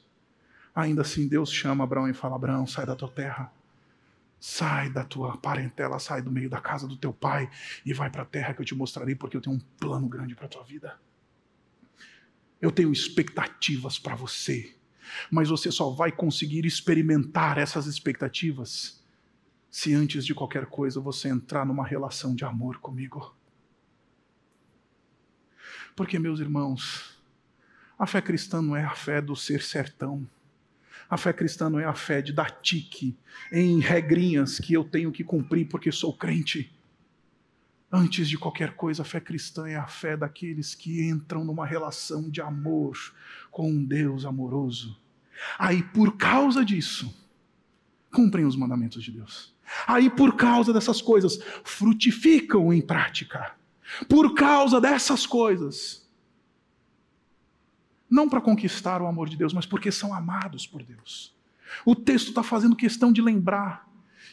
[0.76, 3.52] Ainda assim, Deus chama Abraão e fala: Abraão, sai da tua terra,
[4.40, 7.50] sai da tua parentela, sai do meio da casa do teu pai
[7.84, 10.36] e vai para a terra que eu te mostrarei, porque eu tenho um plano grande
[10.36, 10.96] para a tua vida.
[12.62, 14.76] Eu tenho expectativas para você,
[15.32, 19.04] mas você só vai conseguir experimentar essas expectativas
[19.72, 23.36] se antes de qualquer coisa você entrar numa relação de amor comigo.
[25.96, 27.20] Porque, meus irmãos,
[28.02, 30.28] a fé cristã não é a fé do ser sertão.
[31.08, 33.16] A fé cristã não é a fé de dar tique
[33.52, 36.74] em regrinhas que eu tenho que cumprir porque sou crente.
[37.92, 42.28] Antes de qualquer coisa, a fé cristã é a fé daqueles que entram numa relação
[42.28, 42.98] de amor
[43.52, 45.00] com um Deus amoroso.
[45.60, 47.16] Aí, por causa disso,
[48.12, 49.54] cumprem os mandamentos de Deus.
[49.86, 53.54] Aí, por causa dessas coisas, frutificam em prática.
[54.10, 56.01] Por causa dessas coisas,
[58.12, 61.34] não para conquistar o amor de Deus, mas porque são amados por Deus.
[61.86, 63.90] O texto está fazendo questão de lembrar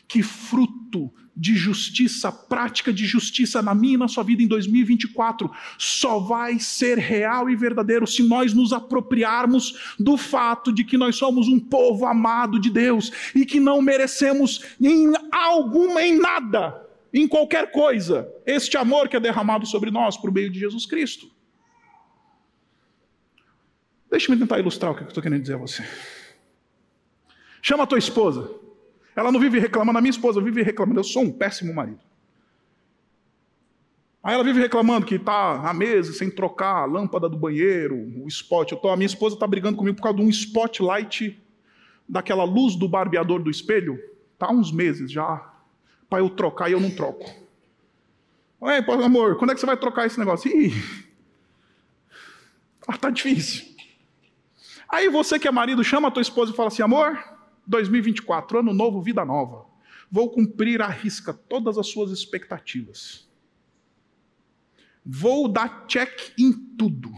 [0.09, 5.49] que fruto de justiça, prática de justiça na minha e na sua vida em 2024,
[5.79, 11.15] só vai ser real e verdadeiro se nós nos apropriarmos do fato de que nós
[11.15, 17.29] somos um povo amado de Deus e que não merecemos em alguma, em nada, em
[17.29, 21.38] qualquer coisa, este amor que é derramado sobre nós por meio de Jesus Cristo.
[24.11, 25.85] Deixa-me tentar ilustrar o que eu estou querendo dizer a você.
[27.61, 28.51] Chama a tua esposa.
[29.15, 32.01] Ela não vive reclamando, a minha esposa vive reclamando, eu sou um péssimo marido.
[34.23, 38.29] Aí ela vive reclamando que está à mesa sem trocar a lâmpada do banheiro, o
[38.29, 38.71] spot.
[38.71, 41.41] Eu tô, a minha esposa está brigando comigo por causa de um spotlight
[42.09, 43.99] daquela luz do barbeador do espelho.
[44.35, 45.53] Está há uns meses já
[46.09, 47.29] para eu trocar e eu não troco.
[48.61, 50.51] Oi, amor, quando é que você vai trocar esse negócio?
[50.51, 50.73] Ih,
[52.89, 53.68] ah, tá difícil.
[54.89, 57.23] Aí você que é marido chama a tua esposa e fala assim: amor,
[57.67, 59.67] 2024, ano novo, vida nova.
[60.11, 63.29] Vou cumprir à risca todas as suas expectativas.
[65.05, 67.13] Vou dar check em tudo.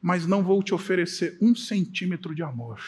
[0.00, 2.80] Mas não vou te oferecer um centímetro de amor.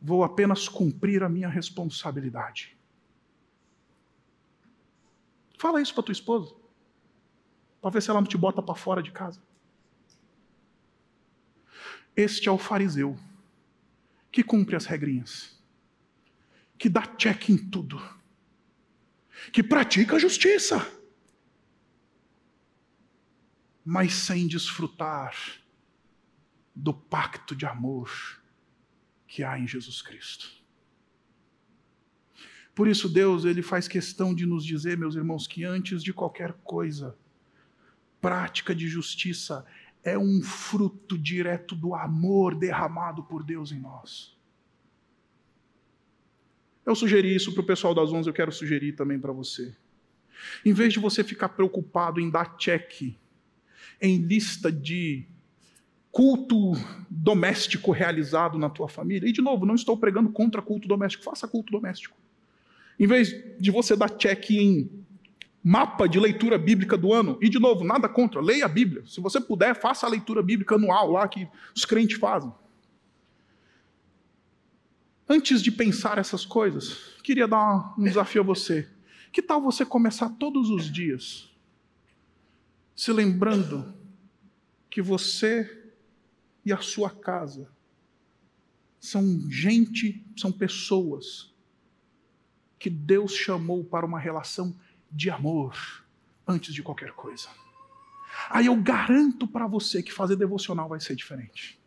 [0.00, 2.76] Vou apenas cumprir a minha responsabilidade.
[5.58, 6.54] Fala isso para tua esposa.
[7.80, 9.40] Para ver se ela não te bota para fora de casa.
[12.16, 13.18] Este é o fariseu
[14.30, 15.60] que cumpre as regrinhas,
[16.78, 18.02] que dá check em tudo,
[19.52, 20.84] que pratica a justiça
[23.84, 25.36] mas sem desfrutar
[26.74, 28.10] do pacto de amor
[29.28, 30.50] que há em Jesus Cristo.
[32.74, 36.54] Por isso Deus, ele faz questão de nos dizer, meus irmãos, que antes de qualquer
[36.64, 37.16] coisa,
[38.20, 39.64] prática de justiça
[40.04, 44.36] é um fruto direto do amor derramado por Deus em nós.
[46.84, 49.74] Eu sugeri isso para o pessoal das 11, eu quero sugerir também para você.
[50.64, 53.16] Em vez de você ficar preocupado em dar cheque
[54.00, 55.26] em lista de
[56.12, 56.72] culto
[57.08, 59.28] doméstico realizado na tua família.
[59.28, 62.16] E de novo, não estou pregando contra culto doméstico, faça culto doméstico.
[63.00, 65.03] Em vez de você dar check em
[65.66, 69.02] mapa de leitura bíblica do ano, e de novo, nada contra, leia a Bíblia.
[69.06, 72.52] Se você puder, faça a leitura bíblica anual lá que os crentes fazem.
[75.26, 78.86] Antes de pensar essas coisas, queria dar um desafio a você.
[79.32, 81.50] Que tal você começar todos os dias
[82.94, 83.92] se lembrando
[84.90, 85.92] que você
[86.62, 87.68] e a sua casa
[89.00, 91.52] são gente, são pessoas
[92.78, 94.76] que Deus chamou para uma relação
[95.14, 95.76] de amor
[96.46, 97.48] antes de qualquer coisa.
[98.50, 101.78] Aí eu garanto para você que fazer devocional vai ser diferente.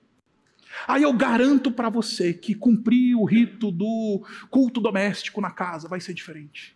[0.87, 5.99] Aí eu garanto para você que cumprir o rito do culto doméstico na casa vai
[5.99, 6.75] ser diferente.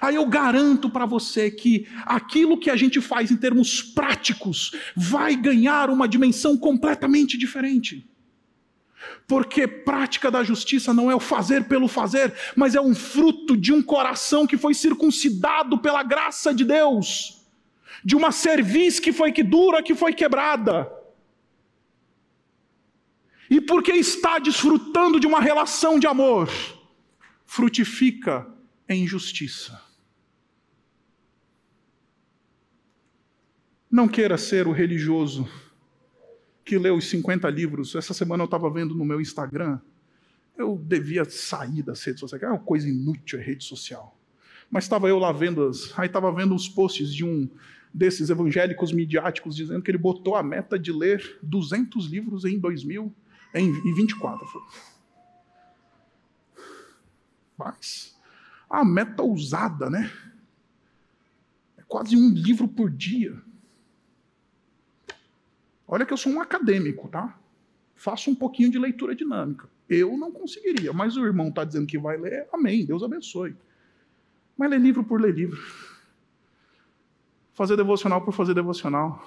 [0.00, 5.36] Aí eu garanto para você que aquilo que a gente faz em termos práticos vai
[5.36, 8.08] ganhar uma dimensão completamente diferente.
[9.26, 13.72] Porque prática da justiça não é o fazer pelo fazer, mas é um fruto de
[13.72, 17.44] um coração que foi circuncidado pela graça de Deus,
[18.04, 20.90] de uma cerviz que foi que dura, que foi quebrada.
[23.50, 26.50] E porque está desfrutando de uma relação de amor,
[27.44, 28.46] frutifica
[28.88, 29.80] em justiça.
[33.90, 35.48] Não queira ser o religioso
[36.66, 37.94] que lê os 50 livros.
[37.94, 39.78] Essa semana eu estava vendo no meu Instagram.
[40.58, 42.42] Eu devia sair das redes sociais.
[42.42, 44.18] É uma coisa inútil a rede social.
[44.68, 45.96] Mas estava eu lá vendo as.
[45.96, 47.48] Aí estava vendo os posts de um
[47.94, 54.46] desses evangélicos midiáticos dizendo que ele botou a meta de ler 200 livros em 2024.
[57.56, 58.18] Mas
[58.68, 60.10] a meta ousada, né?
[61.78, 63.40] É quase um livro por dia.
[65.86, 67.38] Olha que eu sou um acadêmico, tá?
[67.94, 69.68] Faço um pouquinho de leitura dinâmica.
[69.88, 73.56] Eu não conseguiria, mas o irmão está dizendo que vai ler, amém, Deus abençoe.
[74.56, 75.60] Mas ler livro por ler livro.
[77.52, 79.24] Fazer devocional por fazer devocional.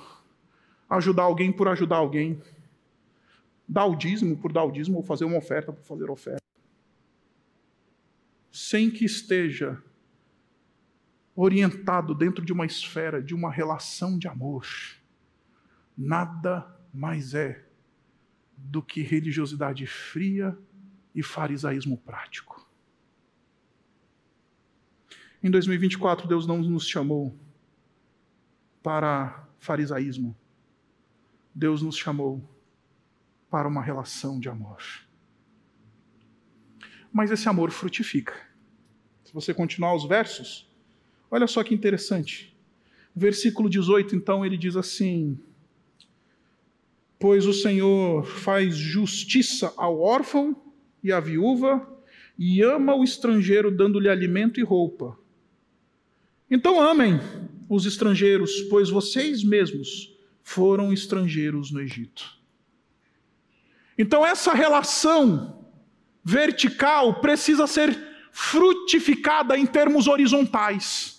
[0.90, 2.42] Ajudar alguém por ajudar alguém.
[3.68, 6.40] Dar o dízimo por dar o dízimo, ou fazer uma oferta por fazer oferta
[8.52, 9.82] sem que esteja
[11.36, 14.68] orientado dentro de uma esfera de uma relação de amor,
[16.00, 17.66] nada mais é
[18.56, 20.58] do que religiosidade fria
[21.14, 22.66] e farisaísmo prático.
[25.44, 27.38] Em 2024, Deus não nos chamou
[28.82, 30.36] para farisaísmo.
[31.54, 32.42] Deus nos chamou
[33.50, 34.82] para uma relação de amor
[37.12, 38.34] mas esse amor frutifica.
[39.24, 40.70] Se você continuar os versos,
[41.30, 42.56] olha só que interessante.
[43.16, 45.38] Versículo 18, então, ele diz assim:
[47.20, 50.56] Pois o Senhor faz justiça ao órfão
[51.04, 51.86] e à viúva,
[52.38, 55.20] e ama o estrangeiro, dando-lhe alimento e roupa.
[56.50, 57.20] Então amem
[57.68, 62.40] os estrangeiros, pois vocês mesmos foram estrangeiros no Egito.
[63.98, 65.68] Então, essa relação
[66.24, 67.96] vertical precisa ser
[68.32, 71.19] frutificada em termos horizontais.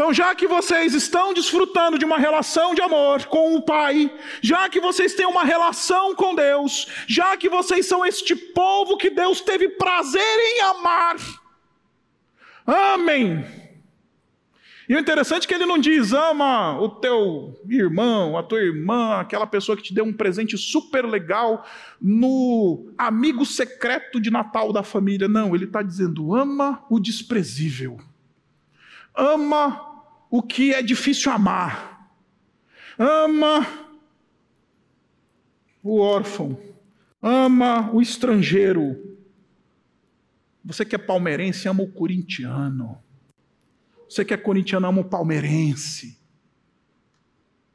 [0.00, 4.66] Então, já que vocês estão desfrutando de uma relação de amor com o Pai, já
[4.66, 9.42] que vocês têm uma relação com Deus, já que vocês são este povo que Deus
[9.42, 11.16] teve prazer em amar,
[12.66, 13.44] amem.
[14.88, 19.20] E o interessante é que ele não diz ama o teu irmão, a tua irmã,
[19.20, 21.62] aquela pessoa que te deu um presente super legal
[22.00, 25.28] no amigo secreto de Natal da família.
[25.28, 27.98] Não, ele está dizendo ama o desprezível.
[29.14, 29.89] Ama
[30.30, 32.08] o que é difícil amar.
[32.98, 33.66] Ama
[35.82, 36.58] o órfão.
[37.20, 39.18] Ama o estrangeiro.
[40.64, 42.98] Você que é palmeirense, ama o corintiano.
[44.08, 46.18] Você que é corintiano, ama o palmeirense.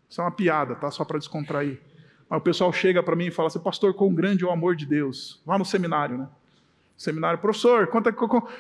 [0.09, 0.89] Isso é uma piada, tá?
[0.91, 1.81] Só para descontrair.
[2.29, 4.75] Mas o pessoal chega para mim e fala assim, pastor, quão grande é o amor
[4.75, 5.41] de Deus.
[5.45, 6.27] Lá no seminário, né?
[6.97, 8.01] Seminário, professor, quão,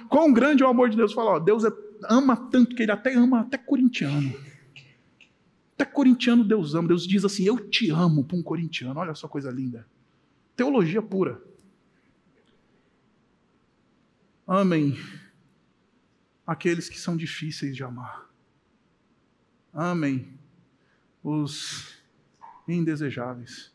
[0.09, 1.13] quão grande é o amor de Deus?
[1.13, 1.71] Fala, ó, Deus é
[2.03, 4.33] ama tanto que ele até ama até corintiano.
[5.73, 6.87] Até corintiano Deus ama.
[6.87, 8.99] Deus diz assim: Eu te amo para um corintiano.
[8.99, 9.87] Olha só coisa linda.
[10.55, 11.41] Teologia pura.
[14.47, 14.97] Amem
[16.45, 18.29] aqueles que são difíceis de amar.
[19.73, 20.37] Amem
[21.23, 21.95] os
[22.67, 23.73] indesejáveis.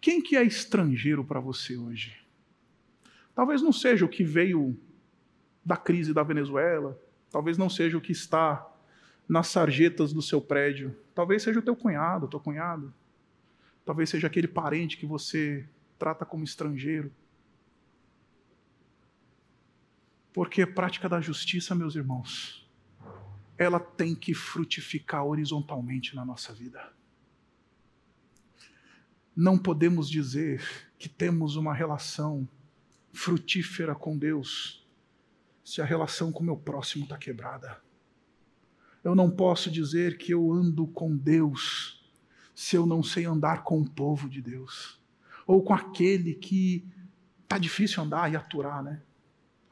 [0.00, 2.14] Quem que é estrangeiro para você hoje?
[3.34, 4.78] Talvez não seja o que veio
[5.64, 7.00] da crise da Venezuela,
[7.32, 8.70] Talvez não seja o que está
[9.26, 10.94] nas sarjetas do seu prédio.
[11.14, 12.92] Talvez seja o teu cunhado, teu cunhado.
[13.84, 15.66] Talvez seja aquele parente que você
[15.98, 17.10] trata como estrangeiro.
[20.32, 22.68] Porque a prática da justiça, meus irmãos,
[23.56, 26.92] ela tem que frutificar horizontalmente na nossa vida.
[29.34, 30.62] Não podemos dizer
[30.98, 32.46] que temos uma relação
[33.12, 34.81] frutífera com Deus
[35.64, 37.80] se a relação com o meu próximo está quebrada.
[39.02, 42.02] Eu não posso dizer que eu ando com Deus
[42.54, 45.00] se eu não sei andar com o povo de Deus.
[45.46, 46.86] Ou com aquele que
[47.42, 49.02] está difícil andar e aturar, né?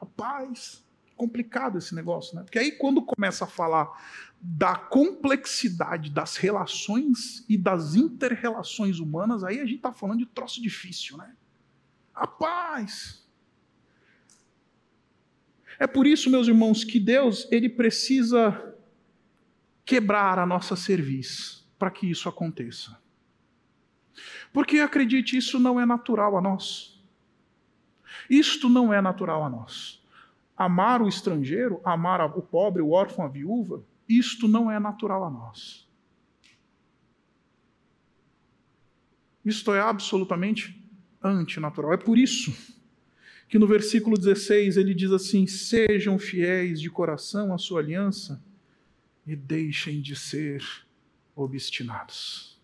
[0.01, 0.84] Rapaz,
[1.16, 2.43] complicado esse negócio, né?
[2.43, 3.88] Porque aí quando começa a falar
[4.41, 10.62] da complexidade das relações e das interrelações humanas, aí a gente está falando de troço
[10.62, 11.36] difícil, né?
[12.14, 13.28] Rapaz,
[15.81, 18.76] é por isso, meus irmãos, que Deus ele precisa
[19.83, 23.01] quebrar a nossa cerviz para que isso aconteça.
[24.53, 27.03] Porque acredite, isso não é natural a nós.
[28.28, 30.05] Isto não é natural a nós.
[30.55, 35.31] Amar o estrangeiro, amar o pobre, o órfão, a viúva, isto não é natural a
[35.31, 35.89] nós.
[39.43, 40.78] Isto é absolutamente
[41.22, 41.95] antinatural.
[41.95, 42.55] É por isso
[43.51, 48.41] que no versículo 16 ele diz assim: Sejam fiéis de coração à sua aliança
[49.27, 50.65] e deixem de ser
[51.35, 52.57] obstinados.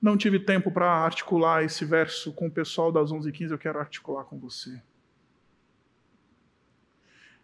[0.00, 4.24] Não tive tempo para articular esse verso com o pessoal das 11h15, eu quero articular
[4.24, 4.82] com você.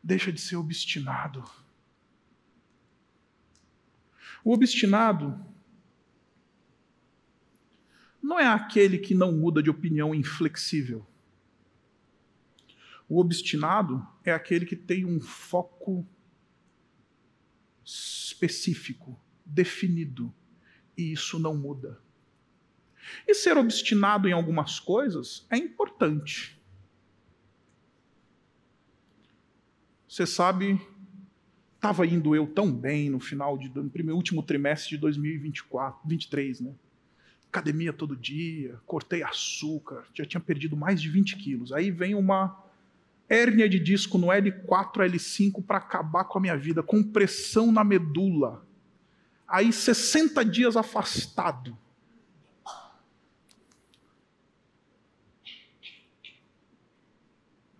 [0.02, 1.44] Deixa de ser obstinado.
[4.42, 5.40] O obstinado
[8.20, 11.06] não é aquele que não muda de opinião inflexível.
[13.08, 16.06] O obstinado é aquele que tem um foco
[17.82, 20.32] específico, definido,
[20.96, 21.98] e isso não muda.
[23.26, 26.60] E ser obstinado em algumas coisas é importante.
[30.06, 30.78] Você sabe,
[31.76, 36.60] estava indo eu tão bem no final de, no primeiro último trimestre de 2024, 23,
[36.60, 36.74] né?
[37.46, 41.72] Academia todo dia, cortei açúcar, já tinha perdido mais de 20 quilos.
[41.72, 42.67] Aí vem uma
[43.28, 47.84] hérnia de disco no L4, L5 para acabar com a minha vida, com pressão na
[47.84, 48.66] medula.
[49.46, 51.76] Aí 60 dias afastado.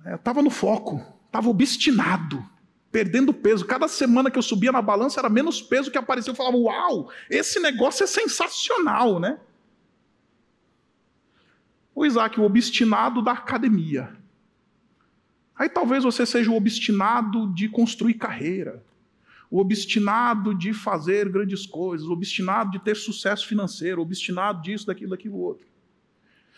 [0.04, 2.44] É, eu estava no foco, estava obstinado,
[2.90, 3.66] perdendo peso.
[3.66, 6.30] Cada semana que eu subia na balança era menos peso que aparecia.
[6.30, 9.38] Eu falava, uau, esse negócio é sensacional, né?
[11.94, 14.17] O Isaac, o obstinado da academia.
[15.58, 18.84] Aí talvez você seja o obstinado de construir carreira,
[19.50, 24.86] o obstinado de fazer grandes coisas, o obstinado de ter sucesso financeiro, o obstinado disso,
[24.86, 25.66] daquilo, daquilo outro.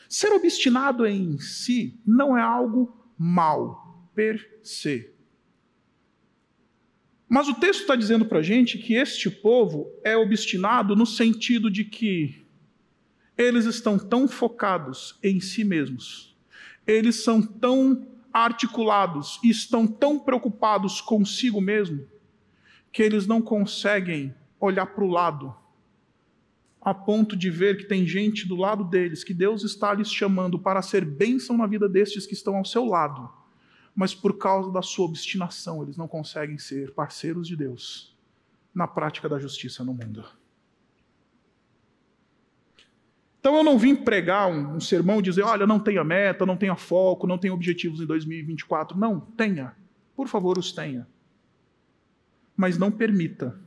[0.07, 5.11] Ser obstinado em si não é algo mal, per se.
[7.29, 11.71] Mas o texto está dizendo para a gente que este povo é obstinado no sentido
[11.71, 12.45] de que
[13.39, 16.37] eles estão tão focados em si mesmos,
[16.87, 22.07] eles são tão articulados e estão tão preocupados consigo mesmo
[22.93, 25.55] que eles não conseguem olhar para o lado,
[26.81, 30.59] a ponto de ver que tem gente do lado deles, que Deus está lhes chamando
[30.59, 33.31] para ser bênção na vida destes que estão ao seu lado,
[33.95, 38.17] mas por causa da sua obstinação, eles não conseguem ser parceiros de Deus
[38.75, 40.25] na prática da justiça no mundo.
[43.41, 46.59] Então eu não vim pregar um, um sermão e dizer, olha, não tenha meta, não
[46.59, 48.99] tenha foco, não tenha objetivos em 2024.
[48.99, 49.75] Não, tenha.
[50.15, 51.09] Por favor, os tenha.
[52.55, 53.59] Mas não permita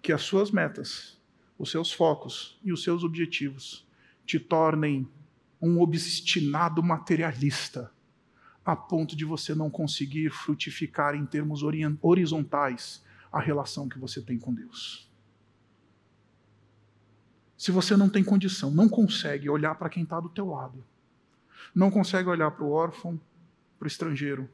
[0.00, 1.20] que as suas metas,
[1.58, 3.86] os seus focos e os seus objetivos
[4.24, 5.06] te tornem
[5.60, 7.92] um obstinado materialista,
[8.64, 11.62] a ponto de você não conseguir frutificar em termos
[12.00, 15.05] horizontais a relação que você tem com Deus.
[17.56, 20.84] Se você não tem condição, não consegue olhar para quem está do teu lado,
[21.74, 23.18] não consegue olhar para o órfão,
[23.78, 24.48] para o estrangeiro,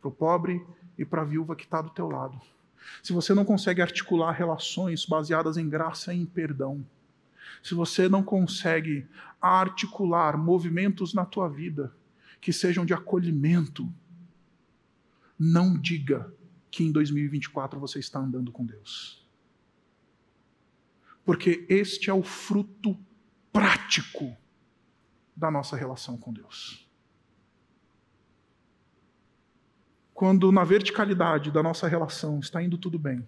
[0.00, 0.64] para o pobre
[0.98, 2.40] e para a viúva que está do teu lado.
[3.02, 6.84] Se você não consegue articular relações baseadas em graça e em perdão,
[7.62, 9.06] se você não consegue
[9.40, 11.92] articular movimentos na tua vida
[12.40, 13.88] que sejam de acolhimento,
[15.38, 16.32] não diga
[16.70, 19.19] que em 2024 você está andando com Deus
[21.24, 22.98] porque este é o fruto
[23.52, 24.36] prático
[25.36, 26.88] da nossa relação com Deus.
[30.12, 33.26] Quando na verticalidade da nossa relação está indo tudo bem,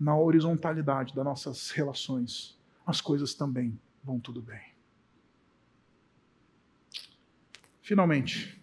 [0.00, 4.72] na horizontalidade das nossas relações, as coisas também vão tudo bem.
[7.82, 8.58] Finalmente,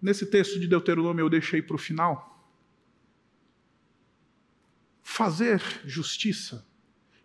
[0.00, 2.33] nesse texto de Deuteronômio eu deixei para o final
[5.14, 6.66] fazer justiça,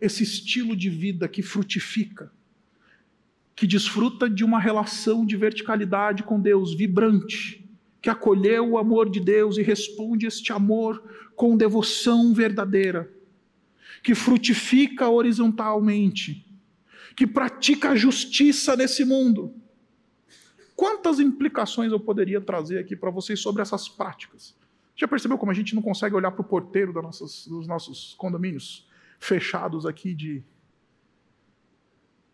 [0.00, 2.32] esse estilo de vida que frutifica,
[3.56, 7.68] que desfruta de uma relação de verticalidade com Deus vibrante,
[8.00, 11.02] que acolheu o amor de Deus e responde este amor
[11.34, 13.12] com devoção verdadeira,
[14.04, 16.46] que frutifica horizontalmente,
[17.16, 19.52] que pratica a justiça nesse mundo.
[20.76, 24.54] Quantas implicações eu poderia trazer aqui para vocês sobre essas práticas?
[25.00, 28.86] Já percebeu como a gente não consegue olhar para o porteiro nossas, dos nossos condomínios
[29.18, 30.44] fechados aqui de.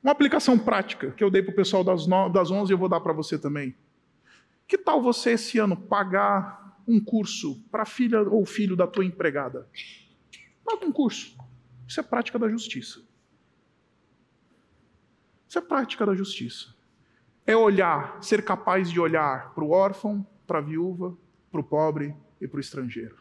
[0.03, 2.29] Uma aplicação prática que eu dei para o pessoal das, no...
[2.29, 3.73] das 11 e eu vou dar para você também.
[4.67, 9.69] Que tal você esse ano pagar um curso para filha ou filho da tua empregada?
[10.65, 11.39] Paga um curso.
[11.87, 13.01] Isso é prática da justiça.
[15.49, 16.75] Isso é prática da justiça.
[17.47, 21.17] É olhar, ser capaz de olhar para o órfão, para a viúva,
[21.53, 23.17] para o pobre, e para o estrangeiro.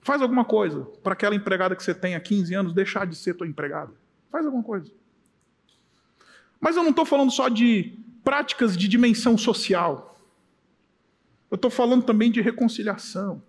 [0.00, 3.34] Faz alguma coisa para aquela empregada que você tem há 15 anos deixar de ser
[3.34, 3.92] tua empregada.
[4.30, 4.92] Faz alguma coisa.
[6.60, 10.20] Mas eu não estou falando só de práticas de dimensão social.
[11.50, 13.42] Eu estou falando também de reconciliação.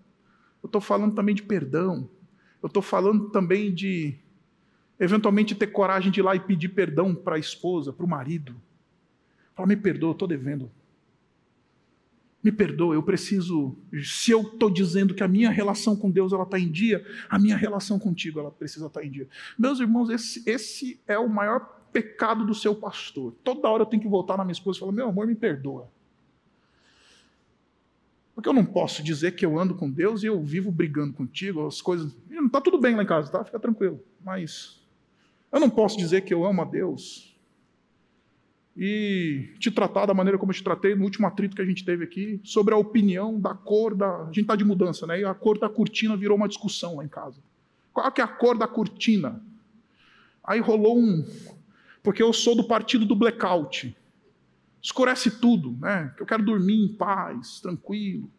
[0.64, 2.10] Eu estou falando também de perdão.
[2.62, 4.18] Eu estou falando também de,
[5.00, 8.56] eventualmente, ter coragem de ir lá e pedir perdão para a esposa, para o marido.
[9.54, 10.72] Fala, me perdoa, estou devendo
[12.48, 13.76] me perdoa, eu preciso.
[14.04, 17.38] Se eu estou dizendo que a minha relação com Deus ela está em dia, a
[17.38, 19.28] minha relação contigo ela precisa estar tá em dia.
[19.60, 21.60] Meus irmãos, esse, esse é o maior
[21.92, 23.34] pecado do seu pastor.
[23.44, 25.90] Toda hora eu tenho que voltar na minha esposa e falar: meu amor, me perdoa.
[28.34, 31.68] Porque eu não posso dizer que eu ando com Deus e eu vivo brigando contigo,
[31.68, 32.16] as coisas.
[32.30, 33.44] Está tudo bem lá em casa, tá?
[33.44, 34.00] Fica tranquilo.
[34.24, 34.80] Mas
[35.52, 37.37] eu não posso dizer que eu amo a Deus
[38.80, 41.84] e te tratar da maneira como eu te tratei no último atrito que a gente
[41.84, 44.22] teve aqui, sobre a opinião da cor da.
[44.22, 45.22] A gente está de mudança, né?
[45.22, 47.42] E a cor da cortina virou uma discussão lá em casa.
[47.92, 49.42] Qual que é a cor da cortina?
[50.44, 51.26] Aí rolou um.
[52.04, 53.98] Porque eu sou do partido do blackout.
[54.80, 56.14] Escurece tudo, né?
[56.20, 58.30] Eu quero dormir em paz, tranquilo.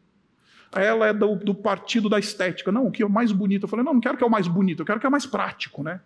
[0.71, 2.71] Ela é do, do partido da estética.
[2.71, 3.65] Não, o que é o mais bonito?
[3.65, 5.13] Eu falei, não, não quero que é o mais bonito, eu quero que é o
[5.13, 6.01] mais prático, né?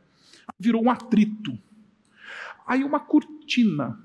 [0.59, 1.59] Virou um atrito.
[2.67, 4.01] Aí uma cortina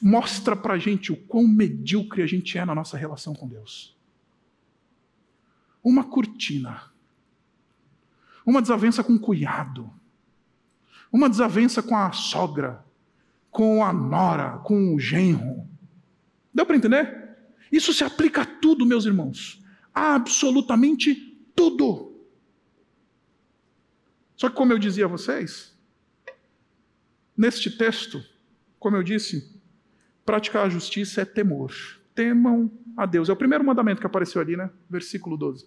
[0.00, 3.96] mostra para a gente o quão medíocre a gente é na nossa relação com Deus.
[5.82, 6.90] Uma cortina,
[8.44, 9.90] uma desavença com o cunhado,
[11.12, 12.84] uma desavença com a sogra,
[13.50, 15.66] com a nora, com o genro.
[16.52, 17.36] Deu para entender?
[17.70, 19.62] Isso se aplica a tudo, meus irmãos.
[19.94, 21.14] Absolutamente
[21.54, 22.08] tudo.
[24.36, 25.76] Só que, como eu dizia a vocês,
[27.36, 28.24] neste texto,
[28.78, 29.57] como eu disse,
[30.28, 31.72] Praticar a justiça é temor.
[32.14, 33.30] Temam a Deus.
[33.30, 34.68] É o primeiro mandamento que apareceu ali, né?
[34.90, 35.66] Versículo 12.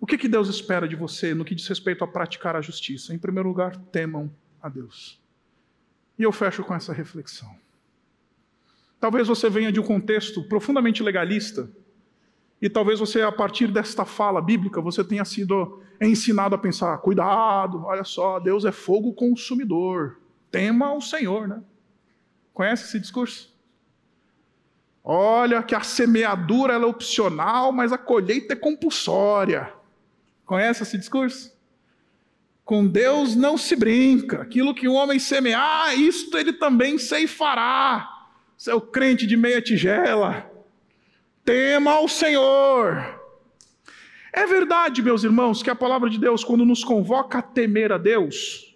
[0.00, 3.14] O que, que Deus espera de você no que diz respeito a praticar a justiça?
[3.14, 4.28] Em primeiro lugar, temam
[4.60, 5.22] a Deus.
[6.18, 7.48] E eu fecho com essa reflexão.
[8.98, 11.70] Talvez você venha de um contexto profundamente legalista,
[12.60, 17.84] e talvez você, a partir desta fala bíblica, você tenha sido ensinado a pensar: cuidado,
[17.84, 20.18] olha só, Deus é fogo consumidor,
[20.50, 21.62] tema o Senhor, né?
[22.58, 23.54] Conhece esse discurso?
[25.04, 29.72] Olha que a semeadura é opcional, mas a colheita é compulsória.
[30.44, 31.56] Conhece esse discurso?
[32.64, 34.42] Com Deus não se brinca.
[34.42, 38.26] Aquilo que um homem semear, isto ele também ceifará.
[38.56, 40.50] Seu crente de meia tigela.
[41.44, 43.22] Tema ao Senhor.
[44.32, 47.98] É verdade, meus irmãos, que a palavra de Deus, quando nos convoca a temer a
[47.98, 48.67] Deus,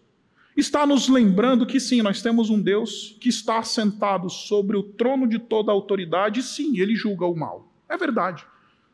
[0.57, 5.26] está nos lembrando que sim, nós temos um Deus que está assentado sobre o trono
[5.26, 7.72] de toda a autoridade, e sim, ele julga o mal.
[7.88, 8.44] É verdade.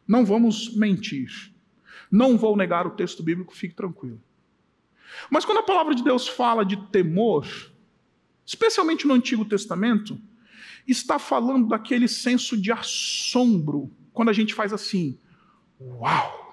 [0.06, 1.52] Não vamos mentir.
[2.10, 4.20] Não vou negar o texto bíblico, fique tranquilo.
[5.30, 7.46] Mas quando a palavra de Deus fala de temor,
[8.46, 10.18] especialmente no Antigo Testamento,
[10.86, 15.18] está falando daquele senso de assombro, quando a gente faz assim:
[15.80, 16.47] Uau!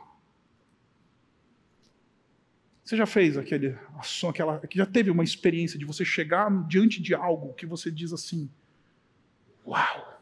[2.86, 3.76] Você já fez aquele
[4.30, 8.14] aquela, que já teve uma experiência de você chegar diante de algo que você diz
[8.14, 8.48] assim:
[9.66, 10.22] Uau!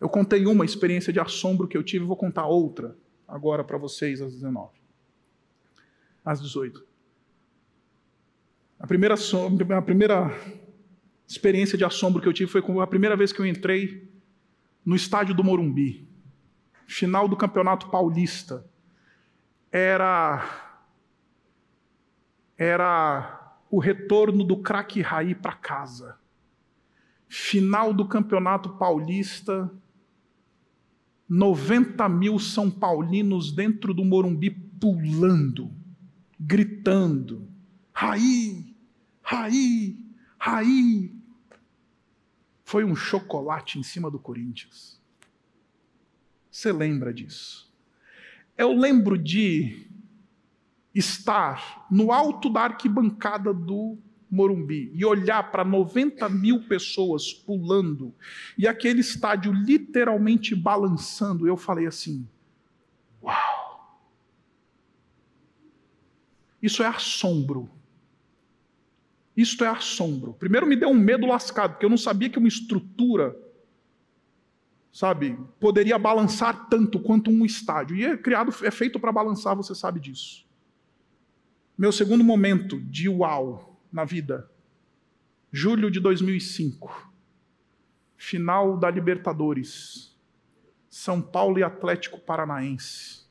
[0.00, 2.96] Eu contei uma experiência de assombro que eu tive, vou contar outra
[3.28, 4.70] agora para vocês às 19.
[6.24, 6.82] Às 18.
[8.78, 9.14] A primeira,
[9.76, 10.30] a primeira
[11.28, 14.10] experiência de assombro que eu tive foi a primeira vez que eu entrei
[14.84, 16.08] no estádio do Morumbi,
[16.86, 18.64] final do Campeonato Paulista.
[19.78, 20.72] Era
[22.56, 26.18] era o retorno do craque Raí para casa.
[27.28, 29.70] Final do Campeonato Paulista,
[31.28, 35.70] 90 mil São Paulinos dentro do Morumbi pulando,
[36.40, 37.46] gritando:
[37.92, 38.74] Raí,
[39.20, 40.02] Raí,
[40.38, 41.14] Raí,
[42.64, 44.98] foi um chocolate em cima do Corinthians.
[46.50, 47.65] Você lembra disso?
[48.56, 49.86] Eu lembro de
[50.94, 53.98] estar no alto da arquibancada do
[54.30, 58.14] Morumbi e olhar para 90 mil pessoas pulando
[58.56, 61.46] e aquele estádio literalmente balançando.
[61.46, 62.26] Eu falei assim:
[63.22, 64.06] Uau!
[66.62, 67.70] Isso é assombro.
[69.36, 70.32] Isto é assombro.
[70.32, 73.36] Primeiro me deu um medo lascado, porque eu não sabia que uma estrutura,
[74.96, 77.94] sabe, poderia balançar tanto quanto um estádio.
[77.98, 80.46] E é criado, é feito para balançar, você sabe disso.
[81.76, 84.50] Meu segundo momento de uau na vida,
[85.52, 87.12] julho de 2005,
[88.16, 90.16] final da Libertadores,
[90.88, 93.26] São Paulo e Atlético Paranaense.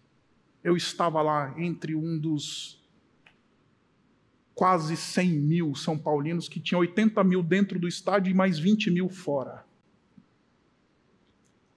[0.63, 2.79] Eu estava lá entre um dos
[4.53, 8.91] quase 100 mil São Paulinos, que tinham 80 mil dentro do estádio e mais 20
[8.91, 9.64] mil fora.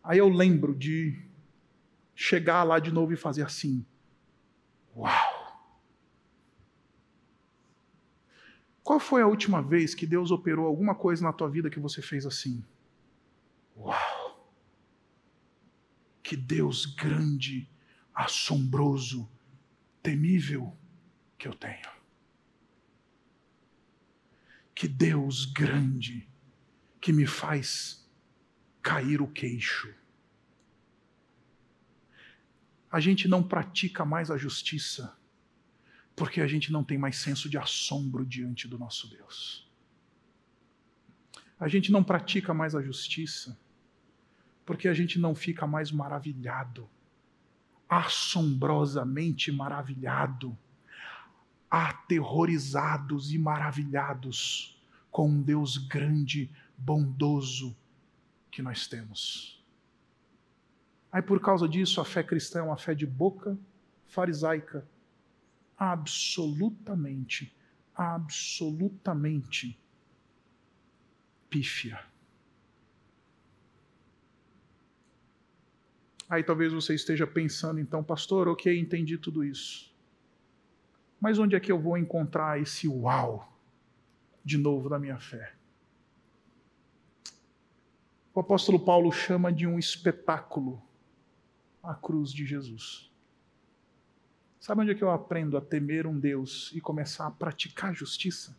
[0.09, 1.22] Aí eu lembro de
[2.14, 3.84] chegar lá de novo e fazer assim:
[4.96, 5.68] Uau!
[8.82, 12.00] Qual foi a última vez que Deus operou alguma coisa na tua vida que você
[12.00, 12.64] fez assim?
[13.76, 14.50] Uau!
[16.22, 17.68] Que Deus grande,
[18.14, 19.28] assombroso,
[20.02, 20.74] temível
[21.36, 21.90] que eu tenho.
[24.74, 26.26] Que Deus grande
[26.98, 28.07] que me faz
[28.82, 29.94] cair o queixo.
[32.90, 35.16] A gente não pratica mais a justiça
[36.16, 39.70] porque a gente não tem mais senso de assombro diante do nosso Deus.
[41.60, 43.58] A gente não pratica mais a justiça
[44.64, 46.88] porque a gente não fica mais maravilhado,
[47.88, 50.56] assombrosamente maravilhado
[51.70, 57.76] aterrorizados e maravilhados com um Deus grande, bondoso
[58.59, 59.64] que nós temos.
[61.12, 63.56] Aí por causa disso, a fé cristã é uma fé de boca
[64.09, 64.84] farisaica,
[65.76, 67.54] absolutamente,
[67.94, 69.78] absolutamente
[71.48, 72.00] pífia.
[76.28, 79.94] Aí talvez você esteja pensando, então, pastor, ok, entendi tudo isso.
[81.20, 83.56] Mas onde é que eu vou encontrar esse uau
[84.44, 85.57] de novo da minha fé?
[88.39, 90.80] O apóstolo Paulo chama de um espetáculo
[91.82, 93.11] a cruz de Jesus.
[94.61, 98.57] Sabe onde é que eu aprendo a temer um Deus e começar a praticar justiça?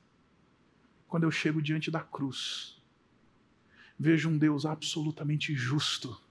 [1.08, 2.84] Quando eu chego diante da cruz,
[3.98, 6.22] vejo um Deus absolutamente justo,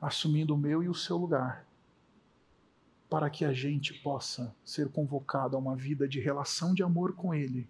[0.00, 1.66] assumindo o meu e o seu lugar
[3.10, 7.34] para que a gente possa ser convocado a uma vida de relação de amor com
[7.34, 7.68] Ele,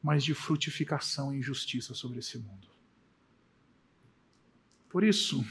[0.00, 2.73] mas de frutificação em justiça sobre esse mundo.
[4.94, 5.44] Por isso,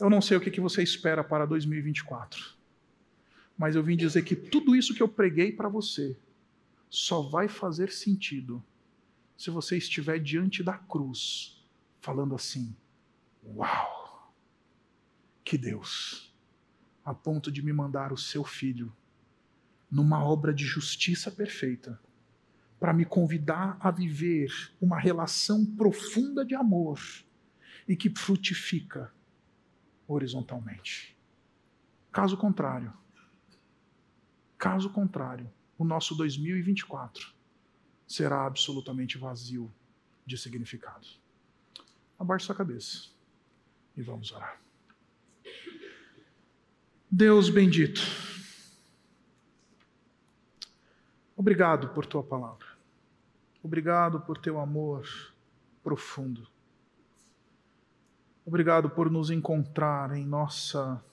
[0.00, 2.54] eu não sei o que você espera para 2024,
[3.54, 6.16] mas eu vim dizer que tudo isso que eu preguei para você
[6.88, 8.64] só vai fazer sentido
[9.36, 11.62] se você estiver diante da cruz,
[12.00, 12.74] falando assim:
[13.44, 14.32] Uau!
[15.44, 16.34] Que Deus!
[17.04, 18.90] A ponto de me mandar o seu filho
[19.90, 22.00] numa obra de justiça perfeita,
[22.80, 24.50] para me convidar a viver
[24.80, 26.98] uma relação profunda de amor
[27.88, 29.10] e que frutifica
[30.06, 31.16] horizontalmente.
[32.12, 32.92] Caso contrário,
[34.58, 37.32] caso contrário, o nosso 2024
[38.06, 39.72] será absolutamente vazio
[40.26, 41.06] de significado.
[42.18, 43.08] Abaixe sua cabeça
[43.96, 44.60] e vamos orar.
[47.10, 48.02] Deus bendito,
[51.34, 52.66] obrigado por tua palavra,
[53.62, 55.06] obrigado por teu amor
[55.82, 56.46] profundo,
[58.48, 61.04] obrigado por nos encontrar em nossa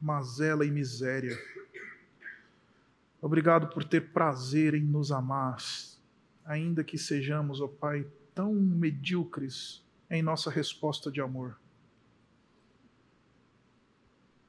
[0.00, 1.36] mazela e miséria
[3.22, 5.58] Obrigado por ter prazer em nos amar,
[6.42, 11.60] ainda que sejamos, ó Pai, tão medíocres em nossa resposta de amor.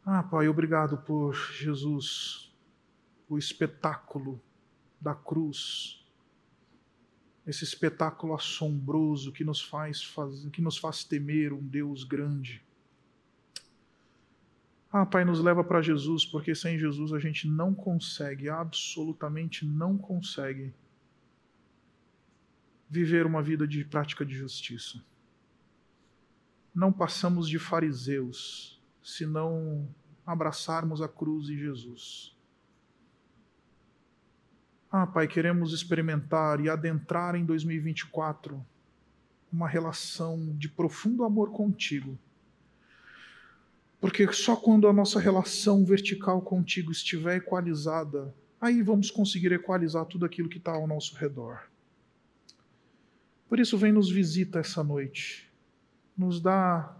[0.05, 2.55] Ah, Pai, obrigado por Jesus,
[3.27, 4.41] o espetáculo
[5.01, 6.00] da cruz,
[7.45, 12.61] esse espetáculo assombroso que nos faz, faz, que nos faz temer um Deus grande.
[14.91, 19.97] Ah, Pai, nos leva para Jesus, porque sem Jesus a gente não consegue, absolutamente não
[19.97, 20.73] consegue,
[22.89, 25.01] viver uma vida de prática de justiça.
[26.75, 29.87] Não passamos de fariseus se não
[30.25, 32.35] abraçarmos a cruz e Jesus.
[34.91, 38.63] Ah, Pai, queremos experimentar e adentrar em 2024
[39.51, 42.17] uma relação de profundo amor contigo
[44.01, 50.25] porque só quando a nossa relação vertical contigo estiver equalizada, aí vamos conseguir equalizar tudo
[50.25, 51.69] aquilo que está ao nosso redor.
[53.47, 55.47] Por isso, vem nos visita essa noite,
[56.17, 56.97] nos dá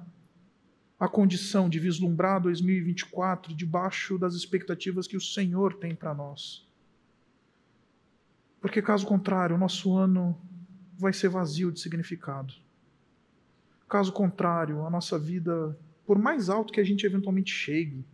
[1.00, 6.70] a condição de vislumbrar 2024 debaixo das expectativas que o Senhor tem para nós.
[8.62, 10.40] Porque, caso contrário, o nosso ano
[10.98, 12.54] vai ser vazio de significado.
[13.90, 18.06] Caso contrário, a nossa vida por mais alto que a gente eventualmente chegue,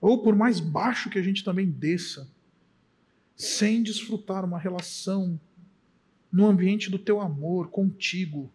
[0.00, 2.28] ou por mais baixo que a gente também desça,
[3.36, 5.38] sem desfrutar uma relação
[6.32, 8.50] no ambiente do teu amor contigo,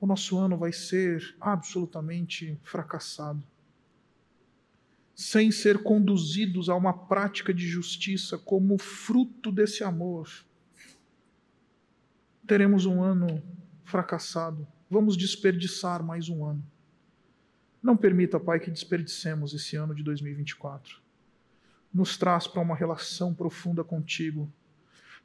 [0.00, 3.42] o nosso ano vai ser absolutamente fracassado.
[5.20, 10.30] Sem ser conduzidos a uma prática de justiça como fruto desse amor,
[12.46, 13.42] teremos um ano
[13.84, 14.64] fracassado.
[14.88, 16.64] Vamos desperdiçar mais um ano.
[17.82, 21.00] Não permita, Pai, que desperdicemos esse ano de 2024.
[21.92, 24.48] Nos traz para uma relação profunda contigo.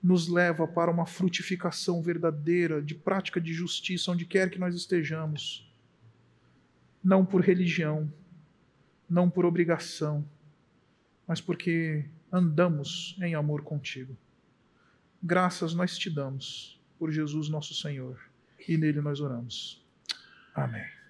[0.02, 5.72] Nos leva para uma frutificação verdadeira de prática de justiça onde quer que nós estejamos.
[7.04, 8.12] Não por religião,
[9.14, 10.26] não por obrigação,
[11.28, 14.18] mas porque andamos em amor contigo.
[15.22, 18.20] Graças nós te damos por Jesus nosso Senhor
[18.68, 19.86] e nele nós oramos.
[20.55, 21.03] Amém.